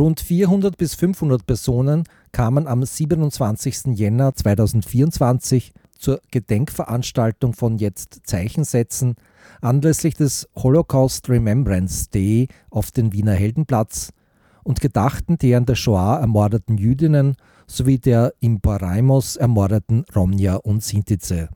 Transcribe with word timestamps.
Rund 0.00 0.18
400 0.20 0.78
bis 0.78 0.94
500 0.94 1.46
Personen 1.46 2.04
kamen 2.32 2.66
am 2.66 2.82
27. 2.82 3.98
Jänner 3.98 4.34
2024 4.34 5.74
zur 5.98 6.22
Gedenkveranstaltung 6.30 7.52
von 7.52 7.76
Jetzt 7.76 8.22
Zeichen 8.24 8.64
setzen 8.64 9.16
anlässlich 9.60 10.14
des 10.14 10.48
Holocaust 10.56 11.28
Remembrance 11.28 12.08
Day 12.08 12.48
auf 12.70 12.90
den 12.90 13.12
Wiener 13.12 13.34
Heldenplatz 13.34 14.14
und 14.62 14.80
gedachten 14.80 15.36
der 15.36 15.58
an 15.58 15.66
der 15.66 15.74
Shoah 15.74 16.18
ermordeten 16.18 16.78
Jüdinnen 16.78 17.36
sowie 17.66 17.98
der 17.98 18.32
im 18.40 18.62
Paraimos 18.62 19.36
ermordeten 19.36 20.06
Romnia 20.16 20.56
und 20.56 20.82
Sintize. 20.82 21.50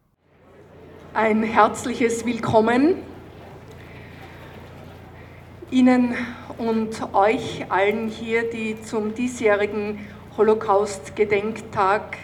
Ein 1.14 1.44
herzliches 1.44 2.26
Willkommen 2.26 2.96
Ihnen 5.70 6.14
und 6.58 7.14
euch 7.14 7.66
allen 7.68 8.08
hier, 8.08 8.48
die 8.50 8.80
zum 8.82 9.14
diesjährigen 9.14 9.98
Holocaust-Gedenktag, 10.36 12.16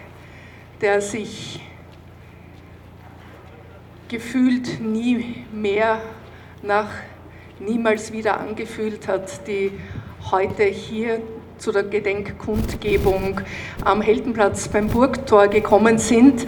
der 0.81 1.01
sich 1.01 1.61
gefühlt 4.09 4.81
nie 4.81 5.45
mehr 5.53 6.01
nach 6.63 6.91
niemals 7.59 8.13
wieder 8.13 8.41
angefühlt 8.41 9.07
hat, 9.07 9.47
die 9.47 9.73
heute 10.31 10.65
hier 10.65 11.21
zu 11.59 11.73
der 11.73 11.83
Gedenkkundgebung 11.85 13.41
am 13.85 14.01
Heldenplatz 14.01 14.69
beim 14.69 14.89
Burgtor 14.89 15.49
gekommen 15.49 15.99
sind. 15.99 16.47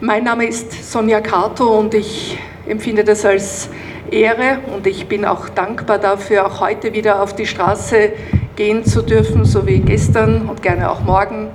Mein 0.00 0.24
Name 0.24 0.46
ist 0.46 0.90
Sonja 0.90 1.20
Kato 1.20 1.78
und 1.78 1.94
ich 1.94 2.38
empfinde 2.66 3.02
das 3.02 3.24
als 3.24 3.68
Ehre 4.12 4.58
und 4.74 4.86
ich 4.86 5.06
bin 5.08 5.24
auch 5.24 5.48
dankbar 5.48 5.98
dafür, 5.98 6.46
auch 6.46 6.60
heute 6.60 6.92
wieder 6.92 7.22
auf 7.22 7.34
die 7.34 7.46
Straße 7.46 8.12
gehen 8.56 8.84
zu 8.84 9.02
dürfen, 9.02 9.44
so 9.44 9.66
wie 9.66 9.80
gestern 9.80 10.48
und 10.48 10.62
gerne 10.62 10.90
auch 10.90 11.00
morgen, 11.00 11.48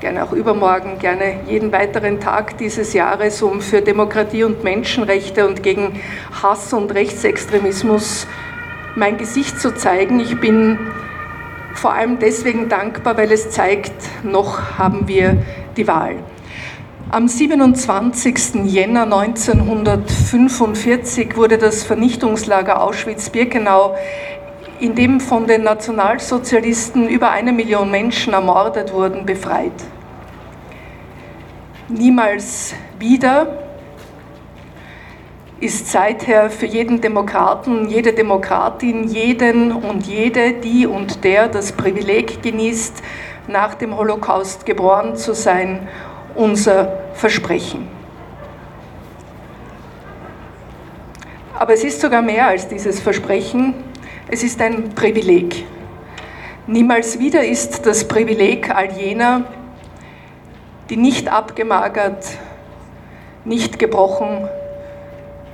gerne 0.00 0.24
auch 0.24 0.32
übermorgen, 0.32 0.98
gerne 0.98 1.40
jeden 1.46 1.70
weiteren 1.70 2.18
Tag 2.20 2.58
dieses 2.58 2.92
Jahres, 2.92 3.40
um 3.42 3.60
für 3.60 3.80
Demokratie 3.80 4.42
und 4.42 4.64
Menschenrechte 4.64 5.46
und 5.46 5.62
gegen 5.62 6.00
Hass 6.42 6.72
und 6.72 6.92
Rechtsextremismus 6.92 8.26
mein 8.96 9.16
Gesicht 9.16 9.60
zu 9.60 9.74
zeigen. 9.74 10.18
Ich 10.18 10.38
bin 10.40 10.78
vor 11.74 11.92
allem 11.92 12.18
deswegen 12.18 12.68
dankbar, 12.68 13.16
weil 13.16 13.30
es 13.30 13.50
zeigt, 13.50 13.92
noch 14.24 14.78
haben 14.78 15.06
wir 15.06 15.36
die 15.76 15.86
Wahl. 15.86 16.16
Am 17.14 17.28
27. 17.28 18.64
Jänner 18.64 19.04
1945 19.04 21.36
wurde 21.36 21.58
das 21.58 21.84
Vernichtungslager 21.84 22.82
Auschwitz-Birkenau, 22.82 23.94
in 24.80 24.96
dem 24.96 25.20
von 25.20 25.46
den 25.46 25.62
Nationalsozialisten 25.62 27.08
über 27.08 27.30
eine 27.30 27.52
Million 27.52 27.92
Menschen 27.92 28.32
ermordet 28.32 28.92
wurden, 28.92 29.24
befreit. 29.24 29.70
Niemals 31.86 32.74
wieder 32.98 33.58
ist 35.60 35.92
seither 35.92 36.50
für 36.50 36.66
jeden 36.66 37.00
Demokraten, 37.00 37.88
jede 37.88 38.12
Demokratin, 38.12 39.04
jeden 39.04 39.70
und 39.70 40.08
jede, 40.08 40.54
die 40.54 40.84
und 40.84 41.22
der 41.22 41.46
das 41.46 41.70
Privileg 41.70 42.42
genießt, 42.42 43.04
nach 43.46 43.76
dem 43.76 43.96
Holocaust 43.96 44.66
geboren 44.66 45.14
zu 45.14 45.32
sein 45.32 45.86
unser 46.34 47.00
Versprechen. 47.14 47.88
Aber 51.58 51.72
es 51.72 51.84
ist 51.84 52.00
sogar 52.00 52.22
mehr 52.22 52.48
als 52.48 52.68
dieses 52.68 53.00
Versprechen, 53.00 53.74
es 54.28 54.42
ist 54.42 54.60
ein 54.60 54.90
Privileg. 54.94 55.64
Niemals 56.66 57.18
wieder 57.18 57.44
ist 57.44 57.86
das 57.86 58.08
Privileg 58.08 58.74
all 58.74 58.90
jener, 58.92 59.44
die 60.90 60.96
nicht 60.96 61.28
abgemagert, 61.28 62.26
nicht 63.44 63.78
gebrochen, 63.78 64.48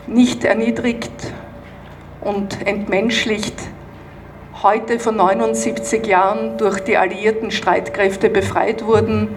nicht 0.06 0.44
erniedrigt 0.44 1.32
und 2.20 2.66
entmenschlicht 2.66 3.54
heute 4.62 4.98
vor 4.98 5.12
79 5.12 6.06
Jahren 6.06 6.58
durch 6.58 6.80
die 6.80 6.96
alliierten 6.96 7.50
Streitkräfte 7.50 8.28
befreit 8.28 8.84
wurden, 8.84 9.28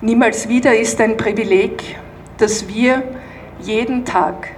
Niemals 0.00 0.48
wieder 0.48 0.76
ist 0.76 1.00
ein 1.00 1.16
Privileg, 1.16 1.96
das 2.36 2.66
wir 2.68 3.02
jeden 3.60 4.04
Tag 4.04 4.50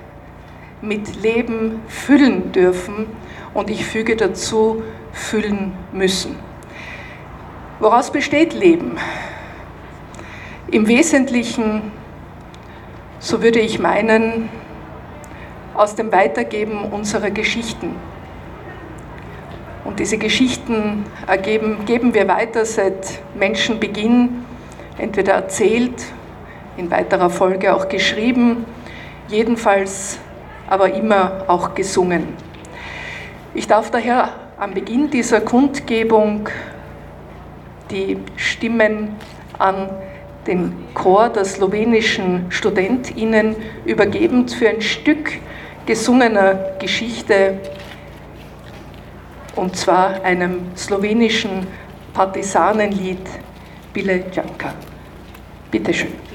mit 0.80 1.22
Leben 1.22 1.82
füllen 1.88 2.52
dürfen 2.52 3.06
und 3.52 3.70
ich 3.70 3.84
füge 3.84 4.16
dazu, 4.16 4.82
füllen 5.12 5.72
müssen. 5.92 6.36
Woraus 7.80 8.10
besteht 8.10 8.54
Leben? 8.54 8.96
Im 10.70 10.88
Wesentlichen, 10.88 11.92
so 13.18 13.42
würde 13.42 13.60
ich 13.60 13.78
meinen, 13.78 14.48
aus 15.74 15.94
dem 15.94 16.10
Weitergeben 16.12 16.84
unserer 16.84 17.30
Geschichten. 17.30 17.94
Und 19.84 19.98
diese 20.00 20.16
Geschichten 20.16 21.04
ergeben, 21.26 21.84
geben 21.84 22.14
wir 22.14 22.26
weiter 22.26 22.64
seit 22.64 23.20
Menschenbeginn 23.38 24.45
entweder 24.98 25.34
erzählt, 25.34 26.04
in 26.76 26.90
weiterer 26.90 27.30
Folge 27.30 27.74
auch 27.74 27.88
geschrieben, 27.88 28.64
jedenfalls 29.28 30.18
aber 30.68 30.92
immer 30.92 31.44
auch 31.46 31.74
gesungen. 31.74 32.28
Ich 33.54 33.66
darf 33.66 33.90
daher 33.90 34.30
am 34.58 34.74
Beginn 34.74 35.10
dieser 35.10 35.40
Kundgebung 35.40 36.48
die 37.90 38.18
Stimmen 38.36 39.16
an 39.58 39.90
den 40.46 40.72
Chor 40.94 41.28
der 41.28 41.44
slowenischen 41.44 42.46
StudentInnen 42.50 43.56
übergeben 43.84 44.48
für 44.48 44.68
ein 44.68 44.80
Stück 44.80 45.32
gesungener 45.86 46.76
Geschichte 46.78 47.58
und 49.56 49.76
zwar 49.76 50.22
einem 50.22 50.76
slowenischen 50.76 51.66
Partisanenlied 52.12 53.26
Bile 53.92 54.24
Janka. 55.72 55.92
Bitte 55.92 56.25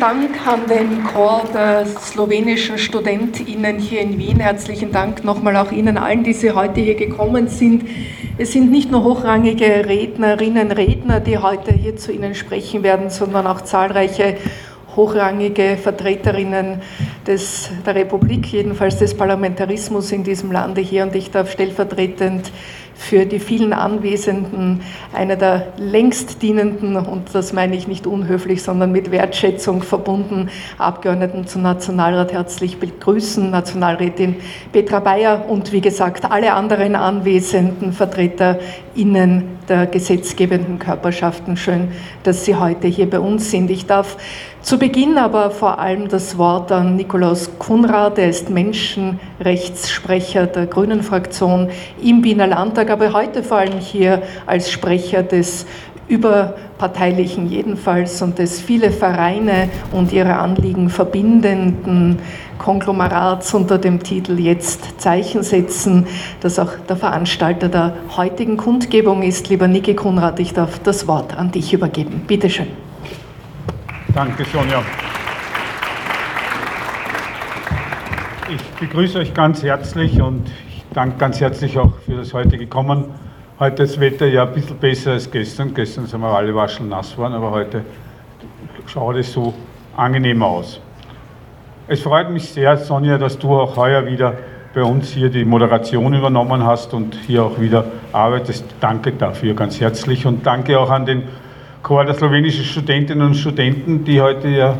Dank 0.00 0.46
an 0.46 0.60
den 0.68 1.02
Chor 1.02 1.42
der 1.52 1.84
slowenischen 1.84 2.78
StudentInnen 2.78 3.80
hier 3.80 4.00
in 4.00 4.16
Wien. 4.16 4.38
Herzlichen 4.38 4.92
Dank 4.92 5.24
nochmal 5.24 5.56
auch 5.56 5.72
Ihnen 5.72 5.98
allen, 5.98 6.22
die 6.22 6.34
Sie 6.34 6.52
heute 6.52 6.80
hier 6.80 6.94
gekommen 6.94 7.48
sind. 7.48 7.84
Es 8.36 8.52
sind 8.52 8.70
nicht 8.70 8.92
nur 8.92 9.02
hochrangige 9.02 9.86
Rednerinnen, 9.86 10.70
Redner, 10.70 11.18
die 11.18 11.38
heute 11.38 11.72
hier 11.72 11.96
zu 11.96 12.12
Ihnen 12.12 12.36
sprechen 12.36 12.84
werden, 12.84 13.10
sondern 13.10 13.48
auch 13.48 13.62
zahlreiche 13.62 14.36
hochrangige 14.94 15.76
Vertreterinnen 15.76 16.80
des, 17.26 17.70
der 17.84 17.96
Republik, 17.96 18.46
jedenfalls 18.52 18.98
des 18.98 19.16
Parlamentarismus 19.16 20.12
in 20.12 20.22
diesem 20.22 20.52
Lande 20.52 20.80
hier. 20.80 21.02
Und 21.02 21.16
ich 21.16 21.32
darf 21.32 21.50
stellvertretend 21.50 22.52
für 22.98 23.24
die 23.24 23.38
vielen 23.38 23.72
Anwesenden 23.72 24.82
einer 25.14 25.36
der 25.36 25.72
längst 25.78 26.42
dienenden, 26.42 26.96
und 26.96 27.32
das 27.32 27.52
meine 27.52 27.76
ich 27.76 27.86
nicht 27.86 28.06
unhöflich, 28.06 28.62
sondern 28.62 28.90
mit 28.90 29.12
Wertschätzung 29.12 29.82
verbunden, 29.82 30.50
Abgeordneten 30.78 31.46
zum 31.46 31.62
Nationalrat 31.62 32.32
herzlich 32.32 32.78
begrüßen, 32.78 33.50
Nationalrätin 33.50 34.36
Petra 34.72 34.98
Bayer 34.98 35.48
und 35.48 35.72
wie 35.72 35.80
gesagt 35.80 36.30
alle 36.30 36.52
anderen 36.52 36.96
anwesenden 36.96 37.92
VertreterInnen 37.92 39.57
der 39.68 39.86
gesetzgebenden 39.86 40.78
Körperschaften. 40.78 41.56
Schön, 41.56 41.88
dass 42.22 42.44
Sie 42.44 42.56
heute 42.56 42.88
hier 42.88 43.08
bei 43.08 43.20
uns 43.20 43.50
sind. 43.50 43.70
Ich 43.70 43.86
darf 43.86 44.16
zu 44.62 44.78
Beginn 44.78 45.16
aber 45.18 45.50
vor 45.50 45.78
allem 45.78 46.08
das 46.08 46.36
Wort 46.36 46.72
an 46.72 46.96
Nikolaus 46.96 47.50
Kunrad, 47.58 48.18
er 48.18 48.28
ist 48.28 48.50
Menschenrechtssprecher 48.50 50.46
der 50.46 50.66
Grünen 50.66 51.02
Fraktion 51.02 51.70
im 52.02 52.24
Wiener 52.24 52.48
Landtag, 52.48 52.90
aber 52.90 53.12
heute 53.12 53.42
vor 53.42 53.58
allem 53.58 53.78
hier 53.78 54.22
als 54.46 54.70
Sprecher 54.70 55.22
des 55.22 55.64
überparteilichen 56.08 57.48
jedenfalls 57.48 58.22
und 58.22 58.38
des 58.38 58.60
viele 58.60 58.90
Vereine 58.90 59.68
und 59.92 60.12
ihre 60.12 60.36
Anliegen 60.36 60.88
verbindenden 60.88 62.18
Konglomerats 62.58 63.54
unter 63.54 63.78
dem 63.78 64.02
Titel 64.02 64.38
Jetzt 64.38 65.00
Zeichen 65.00 65.42
setzen, 65.42 66.06
das 66.40 66.58
auch 66.58 66.72
der 66.88 66.96
Veranstalter 66.96 67.68
der 67.68 67.94
heutigen 68.16 68.56
Kundgebung 68.56 69.22
ist. 69.22 69.48
Lieber 69.48 69.68
Niki 69.68 69.94
Kunrad, 69.94 70.40
ich 70.40 70.54
darf 70.54 70.78
das 70.80 71.06
Wort 71.06 71.36
an 71.36 71.52
dich 71.52 71.72
übergeben. 71.72 72.22
Bitte 72.26 72.50
schön. 72.50 72.68
Danke, 74.14 74.44
Sonja. 74.44 74.82
Ich 78.50 78.62
begrüße 78.80 79.18
euch 79.18 79.34
ganz 79.34 79.62
herzlich 79.62 80.20
und 80.22 80.48
ich 80.68 80.84
danke 80.94 81.18
ganz 81.18 81.38
herzlich 81.38 81.78
auch 81.78 81.92
für 82.06 82.16
das 82.16 82.32
heutige 82.32 82.66
Kommen. 82.66 83.04
Heute 83.60 83.82
das 83.82 83.98
Wetter 83.98 84.26
ja 84.26 84.44
ein 84.44 84.52
bisschen 84.52 84.76
besser 84.76 85.10
als 85.10 85.28
gestern. 85.28 85.74
Gestern 85.74 86.06
sind 86.06 86.20
wir 86.20 86.28
alle 86.28 86.54
waschen 86.54 86.88
nass 86.88 87.10
geworden, 87.10 87.34
aber 87.34 87.50
heute 87.50 87.82
schaut 88.86 89.16
es 89.16 89.32
so 89.32 89.52
angenehm 89.96 90.44
aus. 90.44 90.80
Es 91.88 92.02
freut 92.02 92.30
mich 92.30 92.50
sehr, 92.50 92.76
Sonja, 92.76 93.18
dass 93.18 93.36
du 93.36 93.50
auch 93.50 93.76
heuer 93.76 94.06
wieder 94.06 94.34
bei 94.72 94.84
uns 94.84 95.10
hier 95.10 95.28
die 95.28 95.44
Moderation 95.44 96.14
übernommen 96.14 96.64
hast 96.64 96.94
und 96.94 97.16
hier 97.26 97.42
auch 97.42 97.58
wieder 97.58 97.84
arbeitest. 98.12 98.64
Danke 98.78 99.10
dafür 99.10 99.54
ganz 99.54 99.80
herzlich 99.80 100.24
und 100.24 100.46
danke 100.46 100.78
auch 100.78 100.90
an 100.90 101.04
den 101.04 101.24
Chor 101.82 102.04
der 102.04 102.14
slowenischen 102.14 102.62
Studentinnen 102.62 103.26
und 103.26 103.34
Studenten, 103.34 104.04
die 104.04 104.20
heute 104.20 104.46
ja 104.46 104.78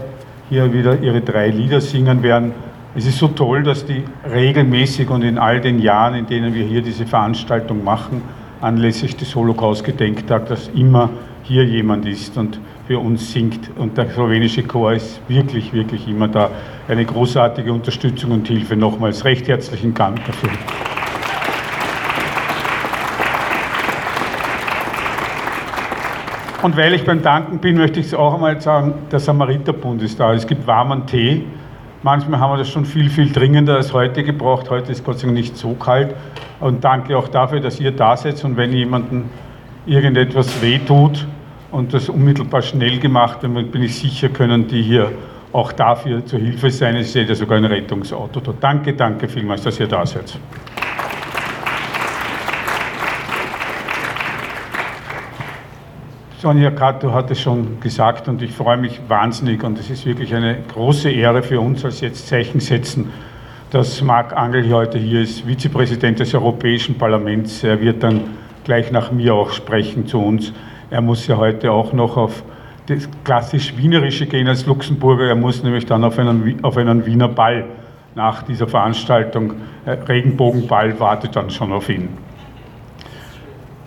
hier 0.51 0.73
wieder 0.73 1.01
ihre 1.01 1.21
drei 1.21 1.49
Lieder 1.49 1.81
singen 1.81 2.23
werden. 2.23 2.53
Es 2.95 3.07
ist 3.07 3.19
so 3.19 3.27
toll, 3.27 3.65
dass 3.65 3.85
die 3.85 4.05
regelmäßig 4.25 5.11
und 5.11 5.23
in 5.23 5.37
all 5.37 5.61
den 5.61 5.81
Jahren, 5.81 6.15
in 6.15 6.27
denen 6.27 6.55
wir 6.55 6.65
hier 6.65 6.81
diese 6.81 7.07
Veranstaltung 7.07 7.83
machen, 7.83 8.23
anlässlich 8.61 9.17
des 9.17 9.35
Holocaust-Gedenktags, 9.35 10.49
dass 10.49 10.69
immer 10.69 11.11
hier 11.45 11.65
jemand 11.65 12.07
ist 12.07 12.37
und 12.37 12.59
für 12.87 12.99
uns 12.99 13.33
singt. 13.33 13.71
Und 13.77 13.97
der 13.97 14.11
slowenische 14.11 14.63
Chor 14.63 14.93
ist 14.93 15.21
wirklich, 15.29 15.73
wirklich 15.73 16.09
immer 16.09 16.29
da. 16.29 16.51
Eine 16.89 17.05
großartige 17.05 17.73
Unterstützung 17.73 18.33
und 18.33 18.49
Hilfe. 18.49 18.77
Nochmals 18.77 19.25
recht 19.25 19.49
herzlichen 19.49 19.95
Dank 19.95 20.25
dafür. 20.25 20.51
Und 26.61 26.77
weil 26.77 26.93
ich 26.95 27.05
beim 27.05 27.23
Danken 27.23 27.59
bin, 27.59 27.77
möchte 27.77 28.01
ich 28.01 28.07
es 28.07 28.15
auch 28.15 28.35
einmal 28.35 28.61
sagen, 28.61 28.95
der 29.13 29.21
Samariterbund 29.21 30.03
ist 30.03 30.19
da. 30.19 30.35
Es 30.35 30.47
gibt 30.47 30.67
warmen 30.67 31.07
Tee. 31.07 31.45
Manchmal 32.11 32.41
haben 32.41 32.55
wir 32.55 32.57
das 32.57 32.71
schon 32.71 32.87
viel, 32.87 33.11
viel 33.11 33.31
dringender 33.31 33.75
als 33.75 33.93
heute 33.93 34.25
gebraucht. 34.25 34.71
Heute 34.71 34.93
ist 34.93 35.05
Gott 35.05 35.19
sei 35.19 35.27
Dank 35.27 35.37
nicht 35.37 35.59
so 35.59 35.75
kalt. 35.75 36.15
Und 36.59 36.83
danke 36.83 37.15
auch 37.19 37.29
dafür, 37.29 37.61
dass 37.61 37.79
ihr 37.81 37.91
da 37.91 38.17
seid. 38.17 38.43
Und 38.45 38.57
wenn 38.57 38.73
jemandem 38.73 39.25
irgendetwas 39.85 40.63
wehtut 40.63 41.27
und 41.71 41.93
das 41.93 42.09
unmittelbar 42.09 42.63
schnell 42.63 42.99
gemacht 42.99 43.41
wird, 43.43 43.73
bin 43.73 43.83
ich 43.83 43.95
sicher, 43.95 44.31
können 44.31 44.67
die 44.67 44.81
hier 44.81 45.13
auch 45.53 45.71
dafür 45.73 46.25
zur 46.25 46.39
Hilfe 46.39 46.71
sein. 46.71 46.97
Es 46.97 47.11
steht 47.11 47.29
ja 47.29 47.35
sogar 47.35 47.59
ein 47.59 47.67
Rettungsauto 47.67 48.41
da. 48.41 48.55
Danke, 48.59 48.95
danke 48.95 49.29
vielmals, 49.29 49.65
dass 49.65 49.79
ihr 49.79 49.87
da 49.87 50.07
seid. 50.07 50.39
Sonja 56.41 56.71
Kato 56.71 57.13
hat 57.13 57.33
es 57.33 57.41
schon 57.41 57.81
gesagt 57.81 58.29
und 58.29 58.41
ich 58.43 58.53
freue 58.53 58.77
mich 58.77 59.01
wahnsinnig 59.09 59.65
und 59.65 59.77
es 59.77 59.91
ist 59.91 60.07
wirklich 60.07 60.33
eine 60.37 60.57
große 60.73 61.11
Ehre 61.11 61.43
für 61.43 61.59
uns 61.59 61.85
als 61.85 62.01
jetzt 62.01 62.29
Zeichen 62.29 62.61
setzen, 62.61 63.11
dass 63.73 64.01
Marc 64.03 64.37
Angel 64.37 64.73
heute 64.73 64.99
hier 64.99 65.23
ist, 65.23 65.49
Vizepräsident 65.49 66.21
des 66.21 66.33
Europäischen 66.35 66.97
Parlaments. 66.97 67.65
Er 67.65 67.81
wird 67.81 68.05
dann 68.05 68.21
gleich 68.63 68.93
nach 68.93 69.11
mir 69.11 69.35
auch 69.35 69.51
sprechen 69.51 70.07
zu 70.07 70.23
uns. 70.23 70.53
Er 70.91 71.01
muss 71.01 71.27
ja 71.27 71.39
heute 71.39 71.73
auch 71.73 71.93
noch 71.93 72.17
auf 72.17 72.45
das 72.87 73.09
klassisch 73.25 73.77
Wienerische 73.77 74.27
gehen 74.27 74.47
als 74.47 74.65
Luxemburger. 74.65 75.27
Er 75.27 75.35
muss 75.35 75.65
nämlich 75.65 75.87
dann 75.87 76.05
auf 76.05 76.21
einen, 76.21 76.63
auf 76.63 76.77
einen 76.77 77.05
Wiener 77.05 77.27
Ball 77.27 77.65
nach 78.15 78.45
dieser 78.45 78.69
Veranstaltung. 78.69 79.55
Äh, 79.85 79.91
Regenbogenball 79.91 81.01
wartet 81.01 81.35
dann 81.35 81.51
schon 81.51 81.73
auf 81.73 81.89
ihn. 81.89 82.11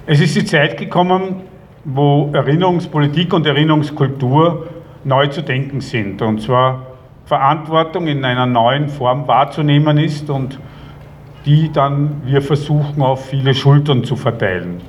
Es 0.06 0.20
ist 0.20 0.36
die 0.36 0.44
Zeit 0.44 0.78
gekommen, 0.78 1.44
wo 1.84 2.30
Erinnerungspolitik 2.34 3.34
und 3.34 3.46
Erinnerungskultur 3.46 4.68
neu 5.04 5.28
zu 5.28 5.42
denken 5.42 5.82
sind. 5.82 6.22
Und 6.22 6.42
zwar 6.42 6.88
Verantwortung 7.26 8.08
in 8.08 8.26
einer 8.26 8.46
neuen 8.46 8.90
Form 8.90 9.28
wahrzunehmen 9.28 9.98
ist 9.98 10.30
und 10.30 10.60
die 11.46 11.72
dann 11.72 12.22
wir 12.26 12.42
versuchen 12.42 13.02
auf 13.02 13.26
viele 13.26 13.54
Schultern 13.54 14.04
zu 14.04 14.16
verteilen. 14.16 14.82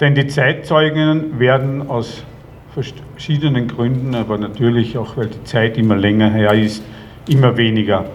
Denn 0.00 0.14
die 0.14 0.26
Zeitzeuginnen 0.26 1.38
werden 1.38 1.90
aus 1.90 2.24
verschiedenen 2.72 3.68
Gründen, 3.68 4.14
aber 4.14 4.38
natürlich 4.38 4.96
auch 4.96 5.16
weil 5.16 5.26
die 5.26 5.44
Zeit 5.44 5.76
immer 5.76 5.96
länger 5.96 6.30
her 6.30 6.54
ist, 6.54 6.82
immer 7.28 7.56
weniger. 7.56 8.06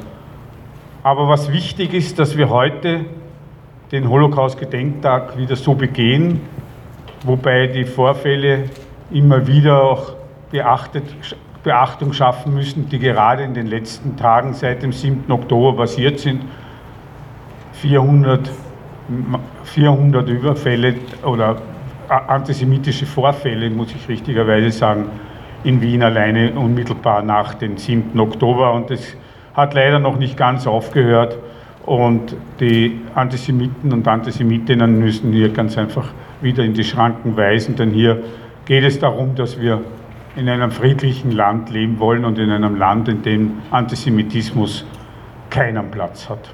Aber 1.03 1.27
was 1.27 1.51
wichtig 1.51 1.93
ist, 1.93 2.17
dass 2.17 2.37
wir 2.37 2.49
heute 2.49 3.05
den 3.91 4.09
Holocaust-Gedenktag 4.09 5.37
wieder 5.37 5.55
so 5.55 5.75
begehen, 5.75 6.41
wobei 7.25 7.67
die 7.67 7.85
Vorfälle 7.85 8.69
immer 9.11 9.45
wieder 9.47 9.81
auch 9.81 10.13
beachtet, 10.51 11.03
Beachtung 11.63 12.13
schaffen 12.13 12.53
müssen, 12.53 12.87
die 12.89 12.99
gerade 12.99 13.43
in 13.43 13.53
den 13.53 13.67
letzten 13.67 14.15
Tagen 14.15 14.53
seit 14.53 14.83
dem 14.83 14.93
7. 14.93 15.31
Oktober 15.31 15.75
passiert 15.75 16.19
sind. 16.19 16.41
400, 17.73 18.51
400 19.63 20.29
Überfälle 20.29 20.95
oder 21.23 21.57
antisemitische 22.07 23.05
Vorfälle, 23.07 23.69
muss 23.69 23.93
ich 23.95 24.07
richtigerweise 24.07 24.69
sagen, 24.71 25.05
in 25.63 25.81
Wien 25.81 26.03
alleine 26.03 26.51
unmittelbar 26.51 27.23
nach 27.23 27.55
dem 27.55 27.77
7. 27.77 28.19
Oktober. 28.19 28.73
Und 28.73 28.91
es 28.91 29.17
hat 29.55 29.73
leider 29.73 29.97
noch 29.97 30.17
nicht 30.17 30.37
ganz 30.37 30.67
aufgehört. 30.67 31.39
Und 31.85 32.35
die 32.59 32.99
Antisemiten 33.13 33.93
und 33.93 34.07
Antisemitinnen 34.07 34.99
müssen 34.99 35.31
hier 35.31 35.49
ganz 35.49 35.77
einfach 35.77 36.09
wieder 36.41 36.63
in 36.63 36.73
die 36.73 36.83
Schranken 36.83 37.37
weisen, 37.37 37.75
denn 37.75 37.91
hier 37.91 38.23
geht 38.65 38.83
es 38.83 38.97
darum, 38.97 39.35
dass 39.35 39.61
wir 39.61 39.81
in 40.35 40.49
einem 40.49 40.71
friedlichen 40.71 41.31
Land 41.31 41.69
leben 41.69 41.99
wollen 41.99 42.25
und 42.25 42.39
in 42.39 42.49
einem 42.49 42.75
Land, 42.75 43.07
in 43.07 43.21
dem 43.21 43.61
Antisemitismus 43.69 44.83
keinen 45.49 45.91
Platz 45.91 46.27
hat. 46.27 46.49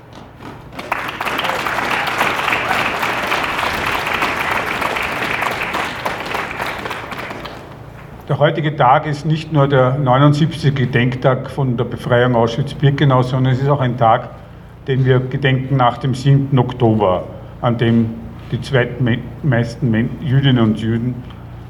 Der 8.27 8.37
heutige 8.37 8.75
Tag 8.75 9.07
ist 9.07 9.25
nicht 9.25 9.51
nur 9.51 9.67
der 9.67 9.97
79. 9.97 10.75
Gedenktag 10.75 11.49
von 11.49 11.75
der 11.75 11.85
Befreiung 11.85 12.35
Auschwitz-Birkenau, 12.35 13.23
sondern 13.23 13.53
es 13.53 13.61
ist 13.61 13.67
auch 13.67 13.81
ein 13.81 13.97
Tag, 13.97 14.29
den 14.91 15.05
wir 15.05 15.21
gedenken 15.21 15.77
nach 15.77 15.99
dem 15.99 16.13
7. 16.13 16.59
Oktober, 16.59 17.23
an 17.61 17.77
dem 17.77 18.09
die 18.51 18.59
zweitmeisten 18.59 20.09
Jüdinnen 20.21 20.61
und 20.61 20.81
Juden 20.81 21.15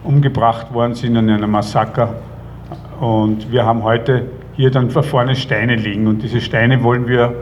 umgebracht 0.04 0.74
worden 0.74 0.96
sind 0.96 1.16
in 1.16 1.30
einem 1.30 1.51
Massaker. 1.51 2.16
Und 3.00 3.51
wir 3.51 3.63
haben 3.63 3.84
heute 3.84 4.25
hier 4.56 4.72
dann 4.72 4.90
vor 4.90 5.04
vorne 5.04 5.36
Steine 5.36 5.75
liegen 5.75 6.08
und 6.08 6.24
diese 6.24 6.42
Steine 6.42 6.82
wollen 6.82 7.08
wir 7.08 7.36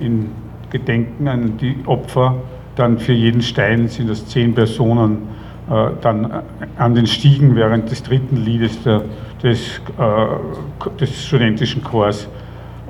in 0.00 0.30
Gedenken 0.70 1.28
an 1.28 1.58
die 1.58 1.76
Opfer, 1.84 2.36
dann 2.76 2.98
für 2.98 3.12
jeden 3.12 3.42
Stein 3.42 3.88
sind 3.88 4.08
das 4.08 4.26
zehn 4.28 4.54
Personen, 4.54 5.28
äh, 5.70 5.90
dann 6.00 6.42
an 6.78 6.94
den 6.94 7.06
Stiegen 7.06 7.54
während 7.54 7.90
des 7.90 8.02
dritten 8.02 8.36
Liedes 8.36 8.82
der, 8.82 9.02
des, 9.42 9.82
äh, 9.98 10.88
des 10.98 11.26
studentischen 11.26 11.84
Chors, 11.84 12.30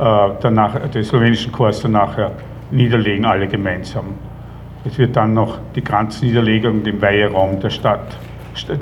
danach, 0.02 0.88
des 0.90 1.08
slowenischen 1.08 1.52
Chors 1.52 1.82
dann 1.82 1.92
nachher 1.92 2.32
niederlegen, 2.72 3.24
alle 3.24 3.46
gemeinsam. 3.46 4.06
Es 4.84 4.98
wird 4.98 5.14
dann 5.14 5.34
noch 5.34 5.58
die 5.76 5.82
Kranzniederlegung 5.82 6.84
im 6.84 7.00
Weiheraum 7.00 7.60
der 7.60 7.70
Stadt, 7.70 8.18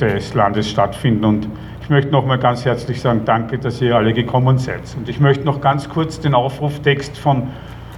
des 0.00 0.34
Landes 0.34 0.70
stattfinden. 0.70 1.24
Und 1.24 1.48
ich 1.82 1.90
möchte 1.90 2.10
nochmal 2.10 2.38
ganz 2.38 2.64
herzlich 2.64 3.00
sagen, 3.00 3.22
danke, 3.24 3.58
dass 3.58 3.82
ihr 3.82 3.94
alle 3.94 4.14
gekommen 4.14 4.58
seid. 4.58 4.80
Und 4.96 5.08
ich 5.08 5.20
möchte 5.20 5.44
noch 5.44 5.60
ganz 5.60 5.88
kurz 5.88 6.18
den 6.18 6.34
Aufruftext 6.34 7.18
von 7.18 7.48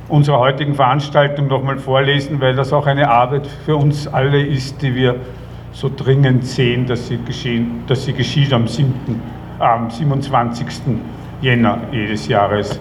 unserer 0.08 0.40
heutigen 0.40 0.74
Veranstaltung 0.74 1.46
nochmal 1.46 1.78
vorlesen, 1.78 2.40
weil 2.40 2.56
das 2.56 2.72
auch 2.72 2.86
eine 2.86 3.08
Arbeit 3.08 3.46
für 3.64 3.76
uns 3.76 4.08
alle 4.08 4.44
ist, 4.44 4.82
die 4.82 4.94
wir 4.94 5.16
so 5.72 5.90
dringend 5.94 6.44
sehen, 6.44 6.86
dass 6.86 7.06
sie, 7.06 7.18
geschehen, 7.24 7.84
dass 7.86 8.04
sie 8.04 8.12
geschieht 8.12 8.52
am, 8.52 8.66
7., 8.66 8.92
am 9.58 9.90
27. 9.90 10.66
Jänner 11.40 11.78
jedes 11.92 12.28
Jahres, 12.28 12.80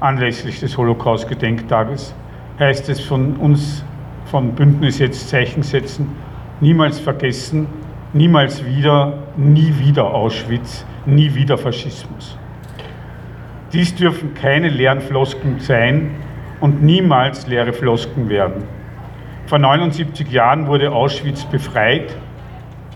anlässlich 0.00 0.60
des 0.60 0.76
Holocaust-Gedenktages, 0.76 2.14
heißt 2.58 2.88
es 2.88 3.00
von 3.00 3.36
uns 3.36 3.84
von 4.26 4.54
Bündnis 4.54 4.98
jetzt 4.98 5.28
Zeichen 5.28 5.62
setzen, 5.62 6.08
niemals 6.60 6.98
vergessen, 6.98 7.66
niemals 8.12 8.64
wieder, 8.64 9.18
nie 9.36 9.74
wieder 9.78 10.04
Auschwitz, 10.04 10.84
nie 11.06 11.34
wieder 11.34 11.56
Faschismus. 11.56 12.36
Dies 13.72 13.94
dürfen 13.94 14.34
keine 14.34 14.68
leeren 14.68 15.00
Flosken 15.00 15.60
sein 15.60 16.10
und 16.60 16.82
niemals 16.82 17.46
leere 17.46 17.72
Flosken 17.72 18.28
werden. 18.28 18.64
Vor 19.46 19.58
79 19.58 20.30
Jahren 20.30 20.66
wurde 20.66 20.90
Auschwitz 20.90 21.44
befreit. 21.44 22.16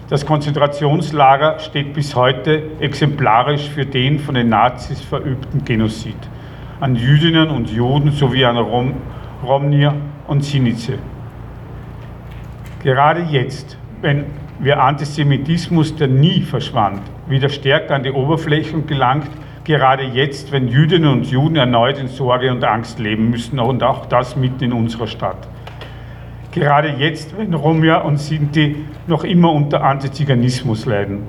Das 0.09 0.27
Konzentrationslager 0.27 1.61
steht 1.61 1.95
bis 1.95 2.17
heute 2.17 2.63
exemplarisch 2.81 3.69
für 3.69 3.87
den 3.87 4.19
von 4.19 4.35
den 4.35 4.49
Nazis 4.49 5.01
verübten 5.01 5.65
Genozid 5.65 6.17
an 6.81 6.97
Jüdinnen 6.97 7.51
und 7.51 7.71
Juden 7.71 8.11
sowie 8.11 8.45
an 8.47 8.57
Rom, 8.57 8.95
Romnier 9.45 9.95
und 10.27 10.43
Sinice. 10.43 10.99
Gerade 12.83 13.21
jetzt, 13.23 13.77
wenn 14.01 14.25
wir 14.59 14.83
Antisemitismus, 14.83 15.95
der 15.97 16.09
nie 16.09 16.41
verschwand, 16.41 17.03
wieder 17.29 17.51
stärker 17.51 17.95
an 17.95 18.03
die 18.03 18.11
Oberfläche 18.11 18.81
gelangt, 18.81 19.31
gerade 19.65 20.05
jetzt, 20.05 20.53
wenn 20.53 20.69
Jüdinnen 20.69 21.13
und 21.13 21.31
Juden 21.31 21.57
erneut 21.57 21.99
in 21.99 22.09
Sorge 22.09 22.51
und 22.51 22.65
Angst 22.65 22.99
leben 22.99 23.29
müssen 23.29 23.59
und 23.59 23.83
auch 23.83 24.07
das 24.07 24.37
mitten 24.37 24.65
in 24.65 24.73
unserer 24.73 25.07
Stadt. 25.07 25.49
Gerade 26.53 26.89
jetzt, 26.89 27.37
wenn 27.37 27.53
Romja 27.53 27.99
und 27.99 28.17
Sinti 28.17 28.77
noch 29.07 29.23
immer 29.25 29.53
unter 29.53 29.85
Antiziganismus 29.85 30.87
leiden. 30.87 31.25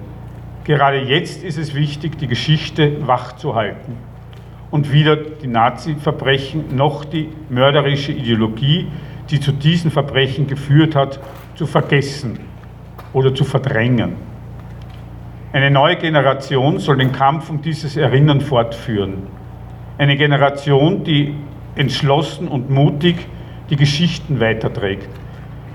Gerade 0.63 0.99
jetzt 0.99 1.43
ist 1.43 1.57
es 1.57 1.75
wichtig, 1.75 2.17
die 2.17 2.27
Geschichte 2.27 3.05
wach 3.05 3.35
zu 3.35 3.53
halten 3.53 4.10
und 4.71 4.91
weder 4.91 5.17
die 5.17 5.47
Nazi-Verbrechen 5.47 6.75
noch 6.75 7.05
die 7.05 7.29
mörderische 7.49 8.13
Ideologie, 8.13 8.87
die 9.29 9.39
zu 9.39 9.51
diesen 9.51 9.91
Verbrechen 9.91 10.47
geführt 10.47 10.95
hat, 10.95 11.19
zu 11.55 11.67
vergessen 11.67 12.39
oder 13.13 13.35
zu 13.35 13.43
verdrängen. 13.43 14.15
Eine 15.53 15.69
neue 15.69 15.97
Generation 15.97 16.79
soll 16.79 16.97
den 16.97 17.11
Kampf 17.11 17.49
um 17.49 17.61
dieses 17.61 17.97
Erinnern 17.97 18.39
fortführen. 18.39 19.23
Eine 19.97 20.15
Generation, 20.15 21.03
die 21.03 21.35
entschlossen 21.75 22.47
und 22.47 22.69
mutig 22.69 23.27
die 23.69 23.75
Geschichten 23.75 24.39
weiterträgt. 24.39 25.09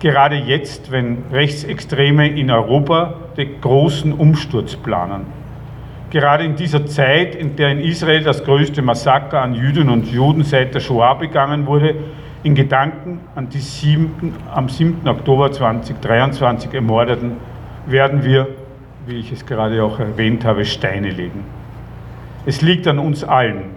Gerade 0.00 0.36
jetzt, 0.36 0.90
wenn 0.90 1.24
Rechtsextreme 1.32 2.28
in 2.28 2.50
Europa 2.50 3.14
den 3.36 3.60
großen 3.60 4.12
Umsturz 4.12 4.76
planen. 4.76 5.26
Gerade 6.10 6.44
in 6.44 6.54
dieser 6.54 6.86
Zeit, 6.86 7.34
in 7.34 7.56
der 7.56 7.70
in 7.72 7.80
Israel 7.80 8.22
das 8.22 8.44
größte 8.44 8.80
Massaker 8.80 9.42
an 9.42 9.54
Jüdinnen 9.54 9.90
und 9.90 10.06
Juden 10.06 10.44
seit 10.44 10.72
der 10.72 10.80
Shoah 10.80 11.14
begangen 11.14 11.66
wurde, 11.66 11.96
in 12.44 12.54
Gedanken 12.54 13.20
an 13.34 13.48
die 13.48 13.58
7., 13.58 14.34
am 14.54 14.68
7. 14.68 15.08
Oktober 15.08 15.50
2023 15.50 16.72
Ermordeten 16.74 17.32
werden 17.86 18.24
wir, 18.24 18.46
wie 19.06 19.16
ich 19.16 19.32
es 19.32 19.44
gerade 19.44 19.82
auch 19.82 19.98
erwähnt 19.98 20.44
habe, 20.44 20.64
Steine 20.64 21.10
legen. 21.10 21.44
Es 22.44 22.62
liegt 22.62 22.86
an 22.86 23.00
uns 23.00 23.24
allen, 23.24 23.70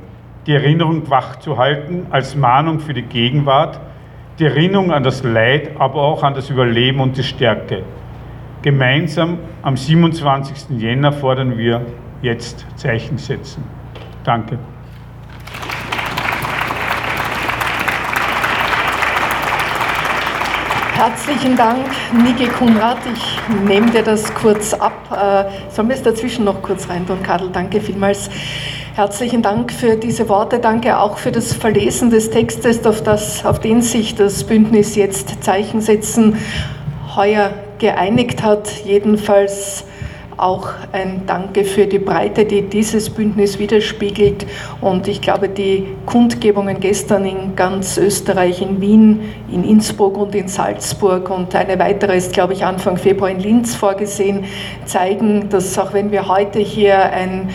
die 0.46 0.54
Erinnerung 0.54 1.10
wach 1.10 1.38
zu 1.40 1.58
halten 1.58 2.06
als 2.12 2.36
Mahnung 2.36 2.80
für 2.80 2.94
die 2.94 3.02
Gegenwart, 3.02 3.80
die 4.38 4.46
Erinnerung 4.46 4.92
an 4.92 5.02
das 5.02 5.24
Leid, 5.24 5.72
aber 5.80 6.04
auch 6.04 6.22
an 6.22 6.36
das 6.36 6.52
Überleben 6.52 7.00
und 7.00 7.18
die 7.18 7.24
Stärke. 7.24 7.82
Gemeinsam 8.62 9.40
am 9.64 9.76
27. 9.76 10.80
Jänner 10.80 11.12
fordern 11.12 11.58
wir 11.58 11.82
jetzt 12.22 12.66
Zeichen 12.76 13.18
setzen. 13.18 13.64
Danke. 14.24 14.58
Herzlichen 20.94 21.56
Dank, 21.56 21.86
Niki 22.12 22.48
Kunrad. 22.48 22.98
Ich 23.14 23.40
nehme 23.64 23.90
dir 23.90 24.04
das 24.04 24.34
kurz 24.34 24.74
ab. 24.74 24.92
Äh, 25.10 25.72
sollen 25.72 25.88
wir 25.88 25.96
es 25.96 26.04
dazwischen 26.04 26.44
noch 26.44 26.62
kurz 26.62 26.90
rein 26.90 27.08
tun, 27.08 27.24
Kadel? 27.24 27.50
Danke 27.54 27.80
vielmals. 27.80 28.30
Herzlichen 28.96 29.42
Dank 29.42 29.72
für 29.72 29.96
diese 29.96 30.28
Worte. 30.28 30.60
Danke 30.60 31.00
auch 31.00 31.18
für 31.18 31.32
das 31.32 31.54
Verlesen 31.54 32.10
des 32.10 32.32
Textes, 32.32 32.86
auf, 32.86 33.02
das, 33.02 33.46
auf 33.46 33.62
den 33.62 33.82
sich 33.82 34.16
das 34.16 34.44
Bündnis 34.44 34.98
jetzt 34.98 35.42
Zeichen 35.42 35.80
setzen 35.80 36.38
heuer 37.16 37.54
geeinigt 37.78 38.44
hat. 38.44 38.70
Jedenfalls 38.84 39.86
auch 40.42 40.70
ein 40.92 41.24
Danke 41.26 41.64
für 41.64 41.86
die 41.86 42.00
Breite, 42.00 42.46
die 42.46 42.64
dieses 42.64 43.10
Bündnis 43.10 43.60
widerspiegelt. 43.60 44.46
Und 44.82 45.08
ich 45.08 45.22
glaube, 45.22 45.50
die 45.50 45.88
Kundgebungen 46.06 46.80
gestern 46.80 47.26
in 47.26 47.56
ganz 47.56 47.98
Österreich, 47.98 48.62
in 48.62 48.82
Wien, 48.82 49.22
in 49.52 49.64
Innsbruck 49.64 50.18
und 50.18 50.36
in 50.36 50.48
Salzburg 50.48 51.30
und 51.30 51.54
eine 51.56 51.78
weitere 51.80 52.18
ist, 52.18 52.34
glaube 52.34 52.54
ich, 52.54 52.66
Anfang 52.66 52.98
Februar 52.98 53.30
in 53.30 53.40
Linz 53.40 53.76
vorgesehen, 53.76 54.46
zeigen, 54.86 55.50
dass 55.50 55.78
auch 55.78 55.94
wenn 55.94 56.12
wir 56.12 56.28
heute 56.28 56.60
hier 56.60 57.12
ein 57.12 57.50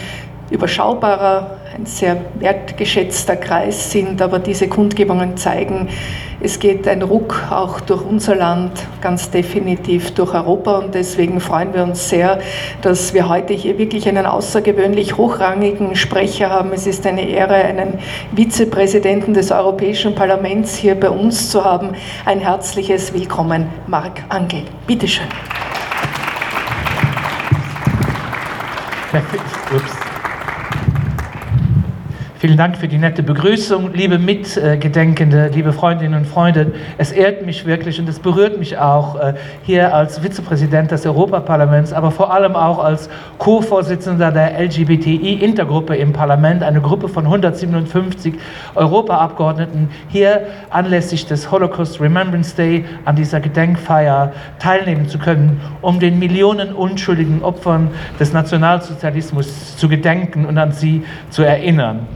überschaubarer, 0.51 1.59
ein 1.75 1.87
sehr 1.87 2.17
wertgeschätzter 2.39 3.37
Kreis 3.37 3.91
sind, 3.91 4.21
aber 4.23 4.39
diese 4.39 4.69
Kundgebungen 4.69 5.37
zeigen, 5.37 5.89
es 6.45 6.59
geht 6.59 6.87
ein 6.87 7.01
Ruck 7.01 7.43
auch 7.49 7.81
durch 7.81 8.05
unser 8.05 8.35
Land, 8.37 8.73
ganz 9.01 9.31
definitiv 9.31 10.13
durch 10.13 10.35
Europa 10.35 10.77
und 10.77 10.95
deswegen 10.95 11.41
freuen 11.41 11.73
wir 11.73 11.83
uns 11.83 12.11
sehr, 12.11 12.39
dass 12.83 13.15
wir 13.15 13.31
heute 13.31 13.55
hier 13.55 13.79
wirklich 13.79 14.07
einen 14.07 14.27
außergewöhnlich 14.27 15.17
hochrangigen 15.17 15.97
Sprecher 15.97 16.51
haben. 16.51 16.73
Es 16.75 16.87
ist 16.87 17.07
eine 17.07 17.27
Ehre, 17.27 17.55
einen 17.55 17.99
Vizepräsidenten 18.37 19.33
des 19.33 19.51
Europäischen 19.51 20.15
Parlaments 20.15 20.75
hier 20.75 21.01
bei 21.01 21.09
uns 21.09 21.49
zu 21.51 21.65
haben. 21.65 21.93
Ein 22.27 22.41
herzliches 22.41 23.15
Willkommen, 23.15 23.71
Marc 23.87 24.23
Angel. 24.29 24.65
Bitte 24.87 25.09
schön. 25.09 25.25
Ups. 29.75 30.04
Vielen 32.45 32.59
Dank 32.59 32.77
für 32.77 32.89
die 32.89 32.99
nette 32.99 33.23
Begrüßung, 33.23 33.95
liebe 33.95 34.19
Mitgedenkende, 34.19 35.49
liebe 35.55 35.73
Freundinnen 35.73 36.13
und 36.13 36.27
Freunde. 36.27 36.73
Es 36.99 37.11
ehrt 37.11 37.47
mich 37.47 37.65
wirklich 37.65 37.99
und 37.99 38.07
es 38.07 38.19
berührt 38.19 38.59
mich 38.59 38.77
auch, 38.77 39.19
äh, 39.19 39.33
hier 39.63 39.95
als 39.95 40.23
Vizepräsident 40.23 40.91
des 40.91 41.07
Europaparlaments, 41.07 41.95
aber 41.95 42.11
vor 42.11 42.35
allem 42.35 42.55
auch 42.55 42.85
als 42.85 43.09
Co-Vorsitzender 43.39 44.31
der 44.31 44.61
LGBTI-Intergruppe 44.61 45.97
im 45.97 46.13
Parlament, 46.13 46.63
eine 46.63 46.83
Gruppe 46.83 47.09
von 47.09 47.25
157 47.25 48.35
Europaabgeordneten, 48.75 49.89
hier 50.09 50.43
anlässlich 50.69 51.25
des 51.25 51.51
Holocaust 51.51 51.99
Remembrance 51.99 52.55
Day 52.55 52.85
an 53.07 53.17
dieser 53.17 53.41
Gedenkfeier 53.41 54.35
teilnehmen 54.59 55.09
zu 55.09 55.17
können, 55.17 55.63
um 55.81 55.99
den 55.99 56.19
Millionen 56.19 56.75
unschuldigen 56.75 57.43
Opfern 57.43 57.89
des 58.21 58.35
Nationalsozialismus 58.35 59.79
zu 59.79 59.89
gedenken 59.89 60.45
und 60.45 60.59
an 60.59 60.73
sie 60.73 61.05
zu 61.31 61.43
erinnern. 61.43 62.07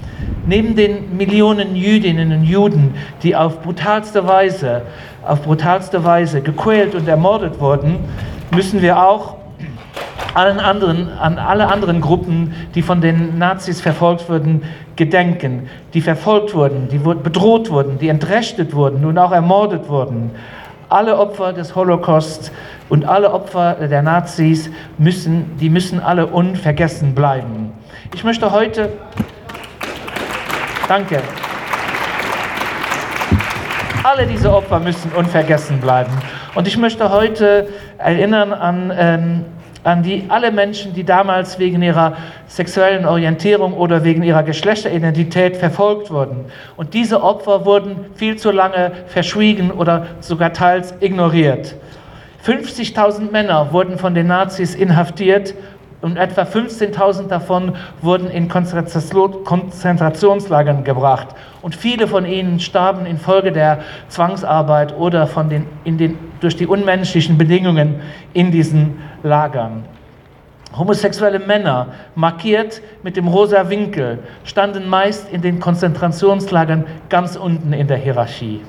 Neben 0.46 0.76
den 0.76 1.16
Millionen 1.16 1.76
Jüdinnen 1.76 2.32
und 2.32 2.44
Juden, 2.44 2.94
die 3.22 3.36
auf 3.36 3.62
brutalste 3.62 4.26
Weise, 4.26 4.82
auf 5.26 5.42
brutalste 5.42 6.04
Weise 6.04 6.40
gequält 6.40 6.94
und 6.94 7.06
ermordet 7.06 7.60
wurden, 7.60 7.98
müssen 8.50 8.80
wir 8.80 9.02
auch 9.02 9.36
allen 10.34 10.60
anderen, 10.60 11.10
an 11.18 11.38
alle 11.38 11.68
anderen 11.68 12.00
Gruppen, 12.00 12.54
die 12.74 12.82
von 12.82 13.00
den 13.00 13.38
Nazis 13.38 13.80
verfolgt 13.80 14.28
wurden, 14.28 14.62
gedenken, 14.96 15.68
die 15.94 16.00
verfolgt 16.00 16.54
wurden, 16.54 16.88
die 16.88 16.98
bedroht 16.98 17.70
wurden, 17.70 17.98
die 17.98 18.08
entrechtet 18.08 18.74
wurden 18.74 19.04
und 19.04 19.18
auch 19.18 19.32
ermordet 19.32 19.88
wurden. 19.88 20.30
Alle 20.88 21.18
Opfer 21.18 21.52
des 21.52 21.74
Holocaust 21.74 22.52
und 22.88 23.04
alle 23.04 23.32
Opfer 23.32 23.74
der 23.74 24.02
Nazis 24.02 24.70
müssen, 24.96 25.56
die 25.60 25.68
müssen 25.68 26.00
alle 26.00 26.26
unvergessen 26.26 27.14
bleiben. 27.14 27.72
Ich 28.14 28.24
möchte 28.24 28.50
heute 28.52 28.90
Danke. 30.88 31.20
Alle 34.02 34.26
diese 34.26 34.50
Opfer 34.50 34.80
müssen 34.80 35.12
unvergessen 35.12 35.80
bleiben. 35.80 36.10
Und 36.54 36.66
ich 36.66 36.78
möchte 36.78 37.10
heute 37.10 37.68
erinnern 37.98 38.54
an, 38.54 38.90
ähm, 38.96 39.44
an 39.84 40.02
die, 40.02 40.24
alle 40.28 40.50
Menschen, 40.50 40.94
die 40.94 41.04
damals 41.04 41.58
wegen 41.58 41.82
ihrer 41.82 42.16
sexuellen 42.46 43.04
Orientierung 43.04 43.74
oder 43.74 44.02
wegen 44.02 44.22
ihrer 44.22 44.42
Geschlechteridentität 44.42 45.58
verfolgt 45.58 46.10
wurden. 46.10 46.46
Und 46.78 46.94
diese 46.94 47.22
Opfer 47.22 47.66
wurden 47.66 48.06
viel 48.14 48.36
zu 48.36 48.50
lange 48.50 48.92
verschwiegen 49.08 49.70
oder 49.70 50.06
sogar 50.20 50.54
teils 50.54 50.94
ignoriert. 51.00 51.74
50.000 52.46 53.30
Männer 53.30 53.72
wurden 53.72 53.98
von 53.98 54.14
den 54.14 54.28
Nazis 54.28 54.74
inhaftiert 54.74 55.52
und 56.00 56.16
etwa 56.16 56.42
15.000 56.42 57.26
davon 57.26 57.74
wurden 58.00 58.30
in 58.30 58.48
Konzentrationslagern 58.48 60.84
gebracht. 60.84 61.26
Und 61.60 61.74
viele 61.74 62.06
von 62.06 62.24
ihnen 62.24 62.60
starben 62.60 63.04
infolge 63.04 63.50
der 63.50 63.80
Zwangsarbeit 64.08 64.96
oder 64.96 65.26
von 65.26 65.50
den, 65.50 65.66
in 65.84 65.98
den, 65.98 66.16
durch 66.40 66.54
die 66.54 66.68
unmenschlichen 66.68 67.36
Bedingungen 67.36 68.00
in 68.32 68.52
diesen 68.52 69.00
Lagern. 69.24 69.82
Homosexuelle 70.76 71.40
Männer, 71.40 71.88
markiert 72.14 72.80
mit 73.02 73.16
dem 73.16 73.26
rosa 73.26 73.68
Winkel, 73.68 74.20
standen 74.44 74.88
meist 74.88 75.32
in 75.32 75.42
den 75.42 75.58
Konzentrationslagern 75.58 76.86
ganz 77.08 77.34
unten 77.36 77.72
in 77.72 77.88
der 77.88 77.96
Hierarchie. 77.96 78.60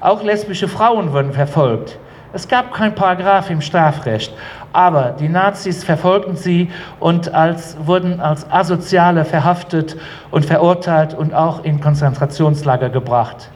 Auch 0.00 0.22
lesbische 0.22 0.68
Frauen 0.68 1.12
wurden 1.12 1.32
verfolgt. 1.32 1.98
Es 2.32 2.46
gab 2.46 2.74
kein 2.74 2.94
Paragraph 2.94 3.48
im 3.48 3.62
Strafrecht, 3.62 4.34
aber 4.74 5.16
die 5.18 5.30
Nazis 5.30 5.82
verfolgten 5.82 6.36
sie 6.36 6.70
und 7.00 7.32
als, 7.32 7.76
wurden 7.86 8.20
als 8.20 8.50
Asoziale 8.50 9.24
verhaftet 9.24 9.96
und 10.30 10.44
verurteilt 10.44 11.14
und 11.14 11.32
auch 11.32 11.64
in 11.64 11.80
Konzentrationslager 11.80 12.90
gebracht. 12.90 13.48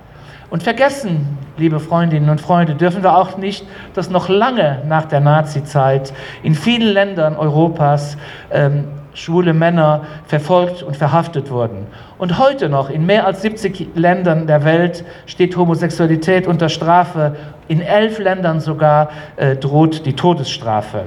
Und 0.48 0.62
vergessen, 0.62 1.38
liebe 1.58 1.80
Freundinnen 1.80 2.30
und 2.30 2.40
Freunde, 2.40 2.74
dürfen 2.74 3.02
wir 3.02 3.16
auch 3.16 3.36
nicht, 3.36 3.66
dass 3.94 4.10
noch 4.10 4.28
lange 4.28 4.82
nach 4.86 5.04
der 5.04 5.20
Nazizeit 5.20 6.12
in 6.42 6.54
vielen 6.54 6.92
Ländern 6.92 7.36
Europas 7.36 8.16
ähm, 8.50 8.84
schwule 9.14 9.52
Männer 9.52 10.02
verfolgt 10.26 10.82
und 10.82 10.96
verhaftet 10.96 11.50
wurden. 11.50 11.86
Und 12.18 12.38
heute 12.38 12.68
noch 12.68 12.90
in 12.90 13.06
mehr 13.06 13.26
als 13.26 13.42
70 13.42 13.88
Ländern 13.94 14.46
der 14.46 14.64
Welt 14.64 15.04
steht 15.26 15.56
Homosexualität 15.56 16.46
unter 16.46 16.68
Strafe. 16.68 17.36
In 17.68 17.80
elf 17.80 18.18
Ländern 18.18 18.60
sogar 18.60 19.10
äh, 19.36 19.56
droht 19.56 20.06
die 20.06 20.14
Todesstrafe. 20.14 21.04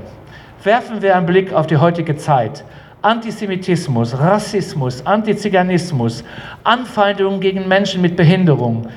Werfen 0.64 1.02
wir 1.02 1.16
einen 1.16 1.26
Blick 1.26 1.54
auf 1.54 1.68
die 1.68 1.78
heutige 1.78 2.16
Zeit. 2.16 2.64
Antisemitismus, 3.02 4.18
Rassismus, 4.18 5.06
Antiziganismus, 5.06 6.24
Anfeindungen 6.64 7.40
gegen 7.40 7.68
Menschen 7.68 8.02
mit 8.02 8.16
Behinderung, 8.16 8.88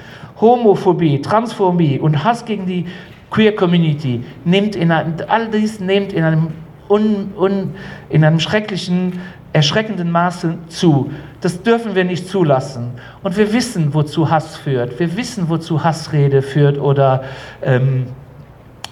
Homophobie, 0.40 1.21
Transphobie 1.21 1.99
und 1.99 2.25
Hass 2.25 2.44
gegen 2.44 2.64
die 2.64 2.87
Queer 3.31 3.55
Community 3.55 4.25
nimmt 4.44 4.77
in, 4.77 4.90
all 4.90 5.49
dies 5.49 5.81
nimmt 5.81 6.14
in 6.14 6.25
einem 6.25 6.49
un, 6.88 7.33
un, 7.37 7.74
in 8.09 8.24
einem 8.24 8.40
schrecklichen, 8.40 9.20
erschreckenden 9.53 10.11
Maße 10.11 10.59
zu. 10.68 11.11
Das 11.40 11.62
dürfen 11.62 11.94
wir 11.94 12.05
nicht 12.05 12.29
zulassen. 12.29 12.92
Und 13.22 13.37
wir 13.37 13.53
wissen, 13.53 13.94
wozu 13.94 14.31
Hass 14.31 14.57
führt. 14.57 14.98
Wir 14.98 15.16
wissen, 15.16 15.48
wozu 15.48 15.85
Hassrede 15.85 16.42
führt 16.42 16.79
oder 16.79 17.24
ähm, 17.62 18.07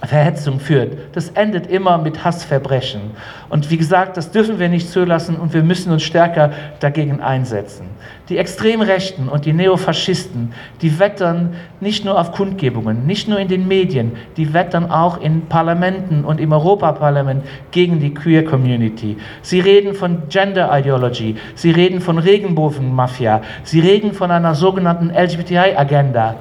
Verhetzung 0.04 0.60
führt. 0.60 1.16
Das 1.16 1.30
endet 1.30 1.68
immer 1.68 1.96
mit 1.96 2.22
Hassverbrechen. 2.22 3.00
Und 3.48 3.70
wie 3.70 3.78
gesagt, 3.78 4.16
das 4.16 4.30
dürfen 4.30 4.58
wir 4.58 4.68
nicht 4.68 4.90
zulassen 4.90 5.36
und 5.36 5.54
wir 5.54 5.62
müssen 5.62 5.90
uns 5.90 6.02
stärker 6.02 6.50
dagegen 6.80 7.20
einsetzen. 7.20 7.86
Die 8.28 8.36
Extremrechten 8.36 9.28
und 9.28 9.46
die 9.46 9.52
Neofaschisten, 9.52 10.52
die 10.82 10.98
wettern 10.98 11.54
nicht 11.80 12.04
nur 12.04 12.20
auf 12.20 12.32
Kundgebungen, 12.32 13.06
nicht 13.06 13.26
nur 13.28 13.38
in 13.38 13.48
den 13.48 13.68
Medien, 13.68 14.12
die 14.36 14.52
wettern 14.52 14.90
auch 14.90 15.20
in 15.20 15.46
Parlamenten 15.46 16.24
und 16.24 16.40
im 16.40 16.52
Europaparlament 16.52 17.44
gegen 17.70 17.98
die 17.98 18.12
Queer 18.12 18.44
Community. 18.44 19.16
Sie 19.42 19.60
reden 19.60 19.94
von 19.94 20.28
Gender 20.28 20.76
Ideology, 20.76 21.36
sie 21.54 21.70
reden 21.70 22.00
von 22.00 22.18
Regenbogenmafia, 22.18 23.40
sie 23.62 23.80
reden 23.80 24.12
von 24.12 24.30
einer 24.30 24.54
sogenannten 24.54 25.10
LGBTI-Agenda. 25.10 26.36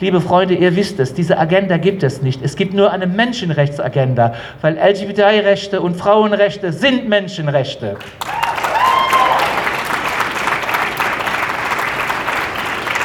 Liebe 0.00 0.20
Freunde, 0.20 0.54
ihr 0.54 0.74
wisst 0.74 0.98
es, 0.98 1.14
diese 1.14 1.38
Agenda 1.38 1.76
gibt 1.76 2.02
es 2.02 2.20
nicht. 2.20 2.42
Es 2.42 2.56
gibt 2.56 2.74
nur 2.74 2.90
eine 2.90 3.06
Menschenrechtsagenda, 3.06 4.34
weil 4.60 4.76
LGBTI-Rechte 4.76 5.80
und 5.80 5.96
Frauenrechte 5.96 6.72
sind 6.72 7.08
Menschenrechte. 7.08 7.96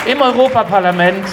Im 0.08 0.22
Europaparlament 0.22 1.26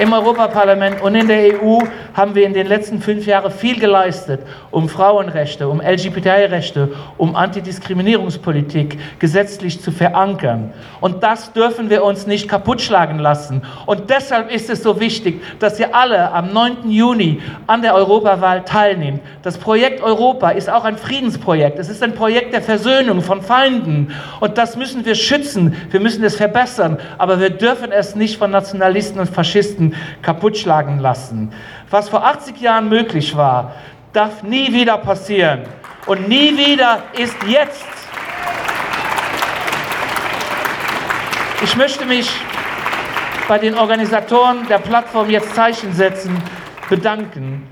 im 0.00 0.12
Europaparlament 0.12 1.02
und 1.02 1.14
in 1.14 1.28
der 1.28 1.62
EU 1.62 1.80
haben 2.20 2.34
wir 2.34 2.44
in 2.44 2.52
den 2.52 2.66
letzten 2.66 3.00
fünf 3.00 3.24
Jahren 3.24 3.50
viel 3.50 3.80
geleistet, 3.80 4.42
um 4.70 4.90
Frauenrechte, 4.90 5.66
um 5.66 5.80
LGBTI-Rechte, 5.80 6.90
um 7.16 7.34
Antidiskriminierungspolitik 7.34 8.98
gesetzlich 9.18 9.80
zu 9.80 9.90
verankern. 9.90 10.74
Und 11.00 11.22
das 11.22 11.54
dürfen 11.54 11.88
wir 11.88 12.04
uns 12.04 12.26
nicht 12.26 12.46
kaputtschlagen 12.46 13.18
lassen. 13.18 13.62
Und 13.86 14.10
deshalb 14.10 14.52
ist 14.52 14.68
es 14.68 14.82
so 14.82 15.00
wichtig, 15.00 15.42
dass 15.60 15.80
ihr 15.80 15.94
alle 15.94 16.30
am 16.32 16.52
9. 16.52 16.90
Juni 16.90 17.40
an 17.66 17.80
der 17.80 17.94
Europawahl 17.94 18.66
teilnehmt. 18.66 19.22
Das 19.42 19.56
Projekt 19.56 20.02
Europa 20.02 20.50
ist 20.50 20.68
auch 20.68 20.84
ein 20.84 20.98
Friedensprojekt. 20.98 21.78
Es 21.78 21.88
ist 21.88 22.02
ein 22.02 22.14
Projekt 22.14 22.52
der 22.52 22.60
Versöhnung 22.60 23.22
von 23.22 23.40
Feinden. 23.40 24.12
Und 24.40 24.58
das 24.58 24.76
müssen 24.76 25.06
wir 25.06 25.14
schützen. 25.14 25.74
Wir 25.90 26.00
müssen 26.00 26.22
es 26.22 26.36
verbessern. 26.36 26.98
Aber 27.16 27.40
wir 27.40 27.48
dürfen 27.48 27.92
es 27.92 28.14
nicht 28.14 28.36
von 28.36 28.50
Nationalisten 28.50 29.18
und 29.18 29.30
Faschisten 29.30 29.94
kaputtschlagen 30.20 30.98
lassen. 30.98 31.54
Was 31.90 32.08
vor 32.08 32.24
80 32.24 32.60
Jahren 32.60 32.88
möglich 32.88 33.36
war, 33.36 33.74
darf 34.12 34.44
nie 34.44 34.72
wieder 34.72 34.96
passieren. 34.98 35.64
Und 36.06 36.28
nie 36.28 36.56
wieder 36.56 37.02
ist 37.12 37.36
jetzt. 37.48 37.84
Ich 41.62 41.76
möchte 41.76 42.06
mich 42.06 42.30
bei 43.48 43.58
den 43.58 43.74
Organisatoren 43.74 44.68
der 44.68 44.78
Plattform 44.78 45.28
Jetzt 45.28 45.52
Zeichen 45.54 45.92
setzen 45.92 46.40
bedanken 46.88 47.66